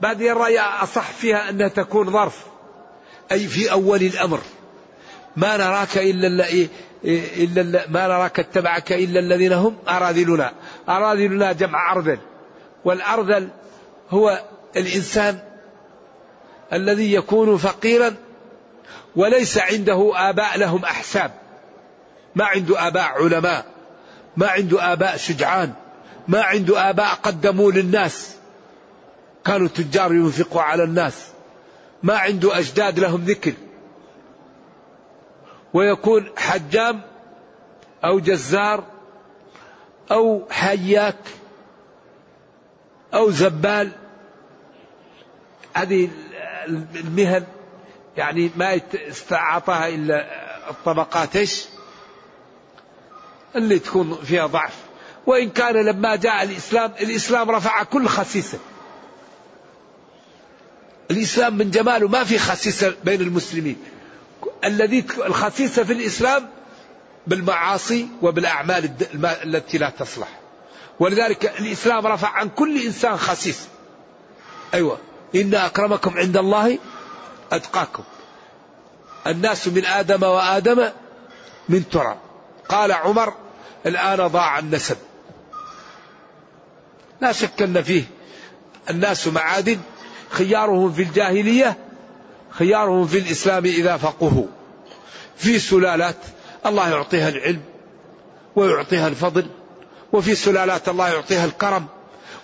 بادي 0.00 0.32
الرأي 0.32 0.60
أصح 0.60 1.10
فيها 1.10 1.50
أنها 1.50 1.68
تكون 1.68 2.10
ظرف. 2.10 2.51
أي 3.32 3.46
في 3.46 3.72
أول 3.72 4.02
الأمر. 4.02 4.40
ما 5.36 5.56
نراك 5.56 5.98
إلا 5.98 6.46
إلا 7.04 7.62
ما 7.88 8.06
نراك 8.08 8.40
اتبعك 8.40 8.92
إلا 8.92 9.20
الذين 9.20 9.52
هم 9.52 9.76
أراذلنا. 9.88 10.52
أراذلنا 10.88 11.52
جمع 11.52 11.92
أرذل. 11.92 12.18
والأرذل 12.84 13.48
هو 14.10 14.42
الإنسان 14.76 15.38
الذي 16.72 17.14
يكون 17.14 17.56
فقيرا 17.56 18.14
وليس 19.16 19.58
عنده 19.58 20.12
آباء 20.14 20.58
لهم 20.58 20.84
أحساب. 20.84 21.30
ما 22.34 22.44
عنده 22.44 22.86
آباء 22.86 23.04
علماء 23.04 23.64
ما 24.36 24.48
عنده 24.48 24.92
آباء 24.92 25.16
شجعان 25.16 25.72
ما 26.28 26.42
عنده 26.42 26.90
آباء 26.90 27.14
قدموا 27.14 27.72
للناس. 27.72 28.36
كانوا 29.44 29.68
تجار 29.68 30.12
ينفقوا 30.12 30.62
على 30.62 30.84
الناس. 30.84 31.31
ما 32.02 32.18
عنده 32.18 32.58
أجداد 32.58 32.98
لهم 32.98 33.24
ذكر. 33.24 33.52
ويكون 35.74 36.30
حجام 36.36 37.00
أو 38.04 38.18
جزار 38.18 38.84
أو 40.12 40.48
حياك 40.50 41.18
أو 43.14 43.30
زبال. 43.30 43.92
هذه 45.74 46.10
المهن 46.68 47.44
يعني 48.16 48.50
ما 48.56 48.80
استعطاها 48.94 49.88
إلا 49.88 50.26
الطبقات. 50.70 51.36
إيش؟ 51.36 51.64
اللي 53.56 53.78
تكون 53.78 54.14
فيها 54.24 54.46
ضعف. 54.46 54.76
وإن 55.26 55.50
كان 55.50 55.76
لما 55.76 56.16
جاء 56.16 56.42
الإسلام 56.42 56.92
الإسلام 57.00 57.50
رفع 57.50 57.82
كل 57.82 58.06
خسيسة. 58.06 58.58
الإسلام 61.10 61.58
من 61.58 61.70
جماله. 61.70 62.08
ما 62.08 62.24
في 62.24 62.38
خسيسة 62.38 62.94
بين 63.04 63.20
المسلمين. 63.20 63.76
الذي 64.64 65.04
الخسيسة 65.26 65.84
في 65.84 65.92
الإسلام 65.92 66.48
بالمعاصي 67.26 68.08
وبالأعمال 68.22 68.90
التي 69.24 69.78
لا 69.78 69.90
تصلح. 69.90 70.28
ولذلك 71.00 71.60
الإسلام 71.60 72.06
رفع 72.06 72.28
عن 72.28 72.48
كل 72.48 72.82
إنسان 72.82 73.16
خسيس. 73.16 73.60
أيوة. 74.74 74.98
إن 75.34 75.54
أكرمكم 75.54 76.18
عند 76.18 76.36
الله 76.36 76.78
أتقاكم. 77.52 78.02
الناس 79.26 79.68
من 79.68 79.84
آدم 79.84 80.22
وآدم 80.22 80.88
من 81.68 81.88
تراب. 81.88 82.18
قال 82.68 82.92
عمر 82.92 83.34
الآن 83.86 84.26
ضاع 84.26 84.58
النسب. 84.58 84.96
لا 87.20 87.32
شك 87.32 87.62
أن 87.62 87.82
فيه 87.82 88.04
الناس 88.90 89.28
معادن. 89.28 89.78
خيارهم 90.32 90.92
في 90.92 91.02
الجاهلية 91.02 91.76
خيارهم 92.50 93.06
في 93.06 93.18
الإسلام 93.18 93.64
إذا 93.64 93.96
فقهوا. 93.96 94.46
في 95.36 95.58
سلالات 95.58 96.16
الله 96.66 96.88
يعطيها 96.88 97.28
العلم 97.28 97.60
ويعطيها 98.56 99.08
الفضل 99.08 99.46
وفي 100.12 100.34
سلالات 100.34 100.88
الله 100.88 101.08
يعطيها 101.08 101.44
الكرم 101.44 101.86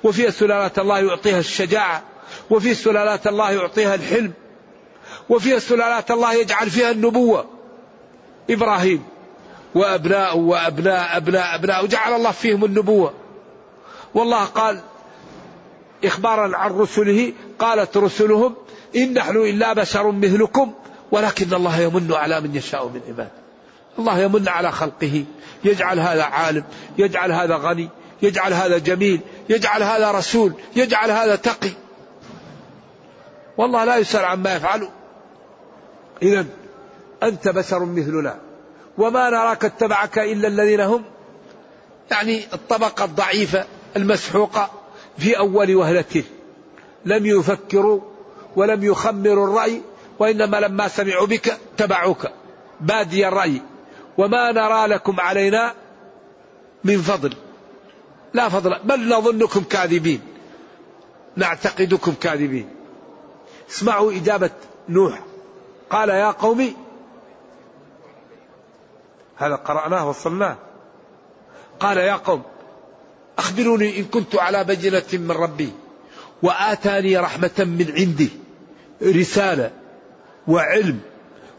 وفي 0.05 0.31
سلالات 0.31 0.79
الله 0.79 0.99
يعطيها 0.99 1.39
الشجاعة 1.39 2.03
وفي 2.51 2.75
سلالات 2.75 3.27
الله 3.27 3.51
يعطيها 3.51 3.95
الحلم 3.95 4.33
وفي 5.29 5.61
سلالات 5.61 6.11
الله 6.11 6.35
يجعل 6.35 6.71
فيها 6.71 6.91
النبوة. 6.91 7.47
إبراهيم 8.51 9.05
وأبناء 9.75 10.39
وأبناء 10.39 11.17
أبناء 11.17 11.55
أبناء 11.55 11.85
وجعل 11.85 12.13
الله 12.13 12.31
فيهم 12.31 12.65
النبوة. 12.65 13.13
والله 14.15 14.45
قال 14.45 14.81
إخبارا 16.05 16.57
عن 16.57 16.71
رسله 16.71 17.33
قالت 17.59 17.97
رسلهم 17.97 18.55
إن 18.97 19.15
نحن 19.15 19.37
إلا 19.37 19.73
بشر 19.73 20.11
مثلكم 20.11 20.73
ولكن 21.11 21.55
الله 21.55 21.81
يمن 21.81 22.13
على 22.13 22.41
من 22.41 22.55
يشاء 22.55 22.89
من 22.89 23.01
عباده 23.09 23.31
الله 23.99 24.19
يمن 24.19 24.49
على 24.49 24.73
خلقه 24.73 25.25
يجعل 25.65 26.01
هذا 26.01 26.23
عالم 26.23 26.65
يجعل 26.99 27.33
هذا 27.33 27.57
غني 27.57 27.89
يجعل 28.23 28.53
هذا 28.53 28.79
جميل 28.79 29.21
يجعل 29.49 29.83
هذا 29.83 30.11
رسول 30.11 30.53
يجعل 30.77 31.11
هذا 31.11 31.37
تقي. 31.37 31.71
والله 33.57 33.85
لا 33.85 33.97
يسأل 33.97 34.25
عما 34.25 34.57
يفعل. 34.57 34.89
إذا 36.23 36.47
أنت 37.23 37.49
بشر 37.49 37.85
مثلنا 37.85 38.39
وما 38.99 39.31
نراك 39.31 39.65
اتبعك 39.65 40.19
إلا 40.19 40.49
الذين 40.49 40.81
هم 40.81 41.05
يعني 42.11 42.45
الطبقة 42.53 43.05
الضعيفة 43.05 43.65
المسحوقة 43.97 44.71
في 45.19 45.39
أول 45.39 45.77
وهلة. 45.77 46.25
لم 47.09 47.27
يفكروا 47.27 48.01
ولم 48.57 48.85
يخمروا 48.85 49.47
الرأي 49.47 49.83
وإنما 50.19 50.57
لما 50.61 50.89
سمعوا 50.89 51.27
بك 51.27 51.57
تبعوك. 51.77 52.27
بادي 52.81 53.29
الرأي. 53.29 53.63
وما 54.19 54.53
نرى 54.53 54.87
لكم 54.87 55.21
علينا 55.21 55.75
من 56.85 56.99
فضل. 57.03 57.35
لا 58.35 58.49
فضل. 58.49 58.79
بل 58.85 59.09
نظنكم 59.09 59.63
كاذبين. 59.63 60.21
نعتقدكم 61.37 62.15
كاذبين. 62.21 62.69
اسمعوا 63.71 64.13
إجابة 64.13 64.51
نوح. 64.89 65.21
قال 65.91 66.09
يا 66.09 66.31
قوم 66.31 66.75
هذا 69.37 69.55
قرأناه 69.55 70.09
وصلناه. 70.09 70.57
قال 71.81 71.97
يا 71.97 72.15
قوم 72.15 72.43
أخبروني 73.39 73.99
إن 73.99 74.05
كنت 74.05 74.37
على 74.37 74.65
بينة 74.65 75.03
من 75.13 75.31
ربي. 75.31 75.73
وآتاني 76.43 77.17
رحمة 77.17 77.59
من 77.59 77.93
عندي. 77.99 78.31
رسالة 79.03 79.71
وعلم 80.49 81.01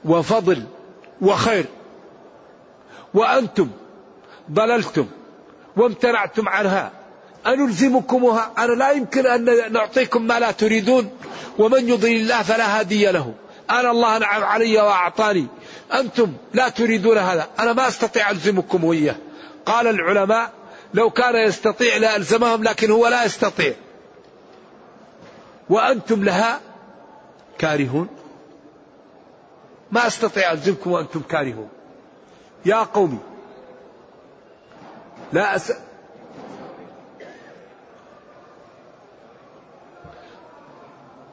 وفضل 0.05 0.63
وخير. 1.21 1.65
وأنتم 3.13 3.69
ضللتم 4.51 5.07
وامتنعتم 5.77 6.49
عنها. 6.49 6.91
أنلزمكمها؟ 7.47 8.51
أنا 8.57 8.73
لا 8.73 8.91
يمكن 8.91 9.27
أن 9.27 9.73
نعطيكم 9.73 10.27
ما 10.27 10.39
لا 10.39 10.51
تريدون. 10.51 11.09
ومن 11.57 11.89
يضل 11.89 12.07
الله 12.07 12.41
فلا 12.41 12.80
هادي 12.80 13.11
له. 13.11 13.34
أنا 13.69 13.91
الله 13.91 14.17
نعم 14.17 14.43
علي 14.43 14.77
وأعطاني. 14.77 15.47
أنتم 15.93 16.34
لا 16.53 16.69
تريدون 16.69 17.17
هذا. 17.17 17.47
أنا 17.59 17.73
ما 17.73 17.88
أستطيع 17.88 18.32
ألزمكم 18.32 18.84
وإياه 18.84 19.15
قال 19.65 19.88
العلماء 19.88 20.51
لو 20.93 21.09
كان 21.09 21.36
يستطيع 21.36 21.97
لألزمهم 21.97 22.63
لكن 22.63 22.91
هو 22.91 23.07
لا 23.07 23.23
يستطيع. 23.23 23.73
وأنتم 25.70 26.24
لها 26.24 26.61
كارهون. 27.57 28.07
ما 29.91 30.07
أستطيع 30.07 30.51
ألزمكم 30.51 30.91
وأنتم 30.91 31.20
كارهون. 31.20 31.70
يا 32.65 32.84
قومي 32.84 33.20
لا 35.34 35.55
أس... 35.55 35.74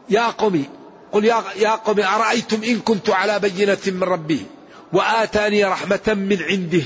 يا 0.08 0.30
قومي 0.30 0.64
قل 1.12 1.24
يا, 1.24 1.42
يا 1.56 1.70
قوم 1.70 2.00
أرأيتم 2.00 2.62
إن 2.62 2.80
كنت 2.80 3.10
على 3.10 3.38
بينة 3.38 3.78
من 3.86 4.02
ربي 4.02 4.46
وآتاني 4.92 5.64
رحمة 5.64 6.00
من 6.06 6.42
عنده 6.42 6.84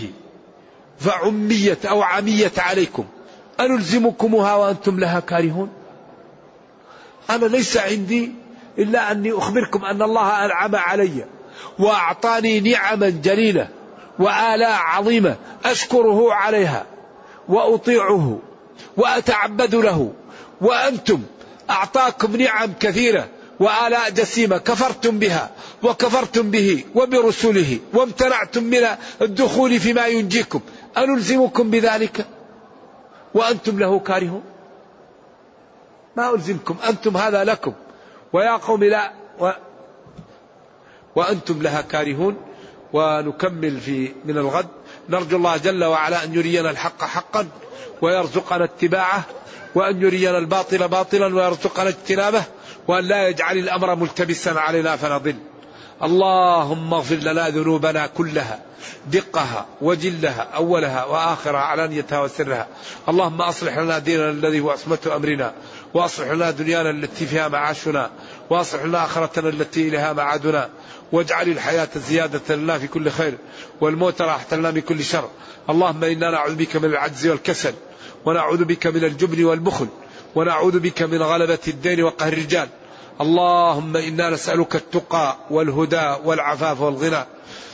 فعميت 0.98 1.86
أو 1.86 2.02
عميت 2.02 2.58
عليكم. 2.58 3.04
أنلزمكمها 3.60 4.54
وأنتم 4.54 5.00
لها 5.00 5.20
كارهون؟ 5.20 5.70
أنا 7.30 7.46
ليس 7.46 7.76
عندي 7.76 8.32
إلا 8.78 9.12
أني 9.12 9.32
أخبركم 9.32 9.84
أن 9.84 10.02
الله 10.02 10.44
أنعم 10.44 10.76
علي 10.76 11.24
وأعطاني 11.78 12.60
نعما 12.60 13.08
جليلة 13.08 13.68
وآلاء 14.18 14.72
عظيمة 14.72 15.36
أشكره 15.64 16.34
عليها 16.34 16.86
وأطيعه 17.48 18.38
وأتعبد 18.96 19.74
له 19.74 20.12
وأنتم 20.60 21.22
أعطاكم 21.70 22.36
نعم 22.36 22.72
كثيرة 22.80 23.28
وآلاء 23.60 24.10
جسيمة 24.10 24.58
كفرتم 24.58 25.18
بها 25.18 25.50
وكفرتم 25.82 26.50
به 26.50 26.84
وبرسله 26.94 27.78
وامتنعتم 27.94 28.64
من 28.64 28.86
الدخول 29.22 29.80
فيما 29.80 30.06
ينجيكم 30.06 30.60
أنلزمكم 30.98 31.70
بذلك 31.70 32.26
وأنتم 33.34 33.78
له 33.78 33.98
كارهون 33.98 34.42
ما 36.16 36.34
ألزمكم 36.34 36.76
أنتم 36.88 37.16
هذا 37.16 37.44
لكم. 37.44 37.72
ويا 38.32 38.56
قوم 38.56 38.84
لا 38.84 39.12
و 39.38 39.50
وأنتم 41.16 41.62
لها 41.62 41.80
كارهون. 41.80 42.36
ونكمل 42.92 43.80
في 43.80 44.12
من 44.24 44.38
الغد. 44.38 44.68
نرجو 45.08 45.36
الله 45.36 45.56
جل 45.56 45.84
وعلا 45.84 46.24
أن 46.24 46.34
يرينا 46.34 46.70
الحق 46.70 47.04
حقا 47.04 47.48
ويرزقنا 48.02 48.64
اتباعه 48.64 49.22
وأن 49.74 50.02
يرينا 50.02 50.38
الباطل 50.38 50.88
باطلا 50.88 51.36
ويرزقنا 51.36 51.88
اجتنابه 51.88 52.42
وأن 52.88 53.04
لا 53.04 53.28
يجعل 53.28 53.58
الأمر 53.58 53.94
ملتبسا 53.94 54.50
علينا 54.50 54.96
فنضل. 54.96 55.36
اللهم 56.02 56.94
اغفر 56.94 57.14
لنا 57.14 57.48
ذنوبنا 57.48 58.06
كلها 58.06 58.62
دقها 59.06 59.66
وجلها 59.80 60.42
أولها 60.54 61.04
وآخرها 61.04 61.60
علانيتها 61.60 62.20
وسرها. 62.20 62.66
اللهم 63.08 63.42
أصلح 63.42 63.78
لنا 63.78 63.98
ديننا 63.98 64.30
الذي 64.30 64.60
هو 64.60 64.70
عصمة 64.70 64.98
أمرنا. 65.16 65.52
وأصلح 65.94 66.28
لنا 66.28 66.50
دنيانا 66.50 66.90
التي 66.90 67.26
فيها 67.26 67.48
معاشنا 67.48 68.10
وأصلح 68.50 68.84
لنا 68.84 69.04
آخرتنا 69.04 69.48
التي 69.48 69.88
إليها 69.88 70.12
معادنا 70.12 70.70
واجعل 71.12 71.48
الحياة 71.48 71.88
زيادة 71.96 72.56
لنا 72.56 72.78
في 72.78 72.86
كل 72.86 73.10
خير 73.10 73.38
والموت 73.80 74.22
راحة 74.22 74.56
لنا 74.56 74.70
من 74.70 74.80
كل 74.80 75.04
شر. 75.04 75.28
اللهم 75.70 76.04
إنا 76.04 76.30
نعوذ 76.30 76.54
بك 76.54 76.76
من 76.76 76.84
العجز 76.84 77.26
والكسل 77.26 77.74
ونعوذ 78.24 78.64
بك 78.64 78.86
من 78.86 79.04
الجبن 79.04 79.44
والبخل 79.44 79.86
ونعوذ 80.34 80.78
بك 80.78 81.02
من 81.02 81.22
غلبة 81.22 81.58
الدين 81.68 82.02
وقهر 82.02 82.32
الرجال. 82.32 82.68
اللهم 83.20 83.96
إنا 83.96 84.30
نسألك 84.30 84.76
التقى 84.76 85.36
والهدى 85.50 86.14
والعفاف 86.24 86.80
والغنى. 86.80 87.24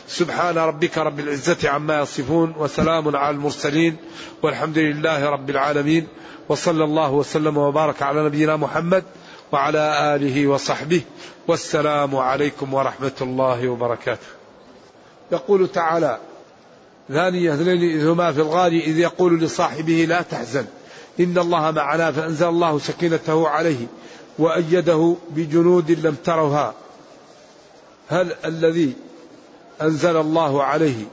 سبحان 0.08 0.58
ربك 0.58 0.98
رب 0.98 1.20
العزة 1.20 1.68
عما 1.70 2.00
يصفون 2.00 2.54
وسلام 2.58 3.16
على 3.16 3.36
المرسلين 3.36 3.96
والحمد 4.42 4.78
لله 4.78 5.30
رب 5.30 5.50
العالمين. 5.50 6.08
وصلى 6.48 6.84
الله 6.84 7.12
وسلم 7.12 7.56
وبارك 7.56 8.02
على 8.02 8.24
نبينا 8.24 8.56
محمد 8.56 9.04
وعلى 9.52 10.14
آله 10.14 10.46
وصحبه. 10.46 11.00
والسلام 11.48 12.16
عليكم 12.16 12.74
ورحمة 12.74 13.18
الله 13.20 13.68
وبركاته. 13.68 14.26
يقول 15.32 15.68
تعالى 15.68 16.18
ثاني 17.08 17.54
اثنين 17.54 17.82
إذ 17.82 18.06
هما 18.06 18.32
في 18.32 18.40
الغار 18.40 18.72
إذ 18.72 18.98
يقول 18.98 19.40
لصاحبه 19.40 20.06
لا 20.08 20.22
تحزن 20.22 20.64
إن 21.20 21.38
الله 21.38 21.70
معنا 21.70 22.12
فأنزل 22.12 22.48
الله 22.48 22.78
سكينته 22.78 23.48
عليه. 23.48 23.86
وأيده 24.38 25.16
بجنود 25.30 25.90
لم 25.90 26.14
تروها. 26.14 26.74
هل 28.08 28.34
الذي 28.44 28.92
أنزل 29.82 30.16
الله 30.16 30.62
عليه 30.62 31.04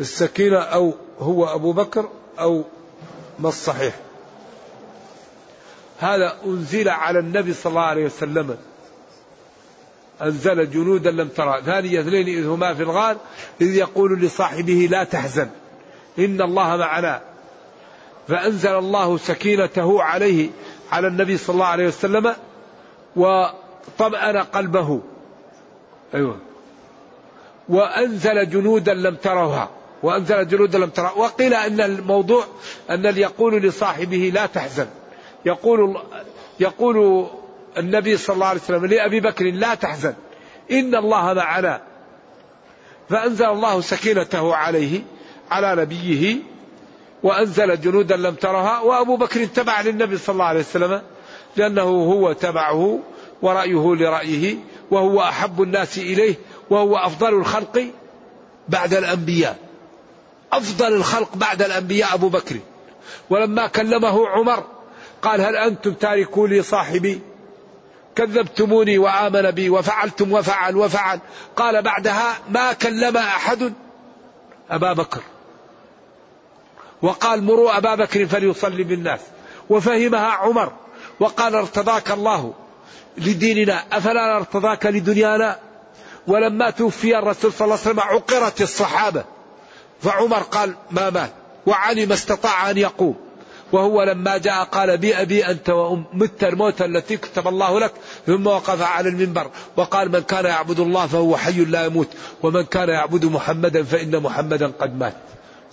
السكينة 0.00 0.58
أو 0.58 0.94
هو 1.18 1.54
أبو 1.54 1.72
بكر 1.72 2.08
أو 2.38 2.64
ما 3.38 3.48
الصحيح؟ 3.48 3.94
هذا 5.98 6.36
أنزل 6.46 6.88
على 6.88 7.18
النبي 7.18 7.52
صلى 7.52 7.70
الله 7.70 7.82
عليه 7.82 8.04
وسلم. 8.04 8.56
أنزل 10.22 10.70
جنودا 10.70 11.10
لم 11.10 11.28
ترى. 11.28 11.62
ثاني 11.62 12.00
اثنين 12.00 12.28
إذ 12.28 12.46
هما 12.46 12.74
في 12.74 12.82
الغار 12.82 13.16
إذ 13.60 13.74
يقول 13.74 14.20
لصاحبه 14.20 14.88
لا 14.90 15.04
تحزن 15.04 15.50
إن 16.18 16.42
الله 16.42 16.76
معنا. 16.76 17.22
فأنزل 18.28 18.78
الله 18.78 19.18
سكينته 19.18 20.02
عليه 20.02 20.50
على 20.92 21.06
النبي 21.06 21.36
صلى 21.36 21.54
الله 21.54 21.66
عليه 21.66 21.86
وسلم. 21.86 22.34
وطمأن 23.16 24.36
قلبه. 24.36 25.00
أيوه. 26.14 26.36
وأنزل 27.68 28.50
جنودا 28.50 28.94
لم 28.94 29.14
تروها. 29.14 29.70
وأنزل 30.02 30.48
جنودا 30.48 30.78
لم 30.78 30.90
تروها 30.90 31.12
وقيل 31.12 31.54
أن 31.54 31.80
الموضوع 31.80 32.44
أن 32.90 33.04
يقول 33.04 33.62
لصاحبه 33.62 34.30
لا 34.34 34.46
تحزن. 34.46 34.86
يقول 35.44 35.96
يقول 36.60 37.26
النبي 37.78 38.16
صلى 38.16 38.34
الله 38.34 38.46
عليه 38.46 38.60
وسلم 38.60 38.86
لأبي 38.86 39.20
بكر 39.20 39.44
لا 39.44 39.74
تحزن. 39.74 40.14
إن 40.70 40.94
الله 40.94 41.32
معنا. 41.32 41.80
فأنزل 43.08 43.46
الله 43.46 43.80
سكينته 43.80 44.54
عليه 44.54 45.00
على 45.50 45.82
نبيه 45.82 46.36
وأنزل 47.22 47.80
جنودا 47.80 48.16
لم 48.16 48.34
ترها. 48.34 48.80
وأبو 48.80 49.16
بكر 49.16 49.44
تبع 49.44 49.80
للنبي 49.80 50.18
صلى 50.18 50.32
الله 50.32 50.44
عليه 50.44 50.60
وسلم. 50.60 51.02
لأنه 51.56 51.82
هو 51.82 52.32
تبعه 52.32 52.98
ورأيه 53.42 53.94
لرأيه 53.94 54.56
وهو 54.90 55.20
أحب 55.20 55.62
الناس 55.62 55.98
إليه 55.98 56.34
وهو 56.70 56.96
أفضل 56.96 57.34
الخلق 57.34 57.86
بعد 58.68 58.94
الأنبياء. 58.94 59.58
أفضل 60.52 60.92
الخلق 60.92 61.36
بعد 61.36 61.62
الأنبياء 61.62 62.14
أبو 62.14 62.28
بكر. 62.28 62.56
ولما 63.30 63.66
كلمه 63.66 64.28
عمر 64.28 64.64
قال 65.22 65.40
هل 65.40 65.56
أنتم 65.56 65.92
تاركوا 65.92 66.48
لي 66.48 66.62
صاحبي؟ 66.62 67.20
كذبتموني 68.16 68.98
وآمن 68.98 69.50
بي 69.50 69.70
وفعلتم 69.70 70.32
وفعل 70.32 70.76
وفعل. 70.76 71.20
قال 71.56 71.82
بعدها 71.82 72.38
ما 72.50 72.72
كلم 72.72 73.16
أحد 73.16 73.72
أبا 74.70 74.92
بكر. 74.92 75.20
وقال 77.02 77.42
مروا 77.44 77.76
أبا 77.76 77.94
بكر 77.94 78.26
فليصلي 78.26 78.82
بالناس. 78.82 79.20
وفهمها 79.70 80.26
عمر. 80.26 80.72
وقال 81.20 81.54
ارتضاك 81.54 82.10
الله 82.10 82.54
لديننا. 83.18 83.82
أفلا 83.92 84.36
ارتضاك 84.36 84.86
لدنيانا؟ 84.86 85.58
ولما 86.26 86.70
توفي 86.70 87.18
الرسول 87.18 87.52
صلى 87.52 87.64
الله 87.64 87.78
عليه 87.78 87.90
وسلم 87.90 88.00
عقرت 88.00 88.62
الصحابة. 88.62 89.24
فعمر 90.02 90.38
قال 90.38 90.74
ما 90.90 91.10
مات 91.10 91.30
وعلي 91.66 92.06
ما 92.06 92.14
استطاع 92.14 92.70
أن 92.70 92.78
يقوم. 92.78 93.16
وهو 93.72 94.02
لما 94.02 94.38
جاء 94.38 94.64
قال 94.64 94.98
بي 94.98 95.14
أبي 95.20 95.46
أنت 95.46 95.70
وأم 95.70 96.04
مت 96.12 96.44
الموت 96.44 96.82
التي 96.82 97.16
كتب 97.16 97.48
الله 97.48 97.80
لك. 97.80 97.92
ثم 98.26 98.46
وقف 98.46 98.82
على 98.82 99.08
المنبر 99.08 99.50
وقال 99.76 100.12
من 100.12 100.20
كان 100.20 100.44
يعبد 100.44 100.80
الله 100.80 101.06
فهو 101.06 101.36
حي 101.36 101.64
لا 101.64 101.84
يموت. 101.84 102.08
ومن 102.42 102.64
كان 102.64 102.88
يعبد 102.88 103.24
محمدا 103.24 103.82
فإن 103.82 104.22
محمدا 104.22 104.72
قد 104.80 104.98
مات. 104.98 105.16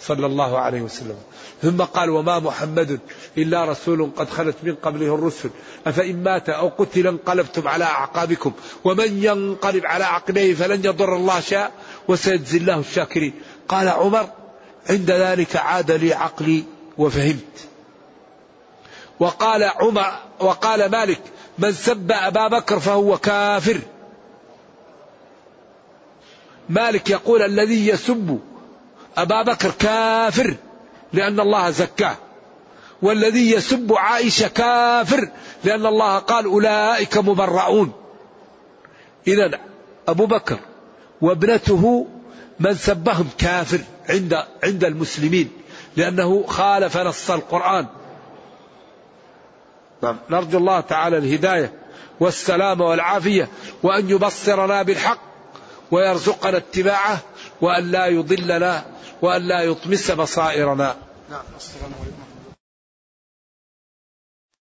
صلى 0.02 0.26
الله 0.26 0.58
عليه 0.60 0.82
وسلم. 0.82 1.16
ثم 1.62 1.82
قال 1.82 2.10
وما 2.10 2.40
محمد 2.40 3.00
إلا 3.38 3.66
رسول 3.66 4.12
قد 4.16 4.30
خلت 4.30 4.56
من 4.64 4.76
قبله 4.76 5.16
الرسل. 5.16 5.50
أفإن 5.88 6.24
مات 6.24 6.50
أو 6.50 6.68
قتل 6.78 7.08
انقلبتم 7.08 7.68
على 7.68 7.84
أعقابكم. 7.86 8.52
ومن 8.84 9.24
ينقلب 9.24 9.86
على 9.86 10.04
عقبيه 10.04 10.54
فلن 10.54 10.86
يضر 10.86 11.16
الله 11.16 11.40
شيئا 11.40 11.72
وسيجزي 12.08 12.58
الله 12.58 12.80
الشاكرين. 12.80 13.34
قال 13.68 13.88
عمر 13.88 14.30
عند 14.90 15.12
ذلك 15.12 15.56
عاد 15.56 15.92
لي 15.92 16.14
عقلي 16.14 16.64
وفهمت. 16.98 17.68
وقال 19.20 19.64
عمر 19.64 20.14
وقال 20.40 20.92
مالك 20.92 21.22
من 21.58 21.72
سب 21.72 22.12
أبا 22.12 22.48
بكر 22.48 22.80
فهو 22.80 23.18
كافر. 23.18 23.80
مالك 26.70 27.10
يقول 27.10 27.42
الذي 27.42 27.88
يسب 27.88 28.40
أبا 29.18 29.42
بكر 29.42 29.72
كافر 29.72 30.56
لأن 31.14 31.40
الله 31.40 31.70
زكاه. 31.70 32.16
والذي 33.02 33.52
يسب 33.52 33.94
عائشة 33.94 34.48
كافر 34.48 35.30
لأن 35.64 35.86
الله 35.86 36.18
قال 36.18 36.46
أولئك 36.46 37.18
مبرعون 37.18 37.92
إذا 39.28 39.60
أبو 40.08 40.26
بكر 40.26 40.60
وابنته 41.22 42.08
من 42.60 42.74
سبهم 42.74 43.30
كافر 43.38 43.80
عند 44.10 44.44
عند 44.64 44.84
المسلمين 44.84 45.52
لأنه 45.98 46.44
خالف 46.48 46.98
نص 46.98 47.32
القرآن. 47.32 47.86
نرجو 50.30 50.58
الله 50.58 50.80
تعالى 50.80 51.18
الهداية 51.18 51.74
والسلامة 52.20 52.86
والعافية 52.86 53.48
وأن 53.84 54.10
يبصرنا 54.10 54.82
بالحق 54.84 55.20
ويرزقنا 55.92 56.58
اتباعه 56.58 57.20
وأن 57.62 57.92
لا 57.92 58.06
يضلنا 58.06 58.86
وأن 59.22 59.42
لا 59.42 59.62
يطمس 59.62 60.12
بصائرنا. 60.12 60.96
نعم 61.30 61.44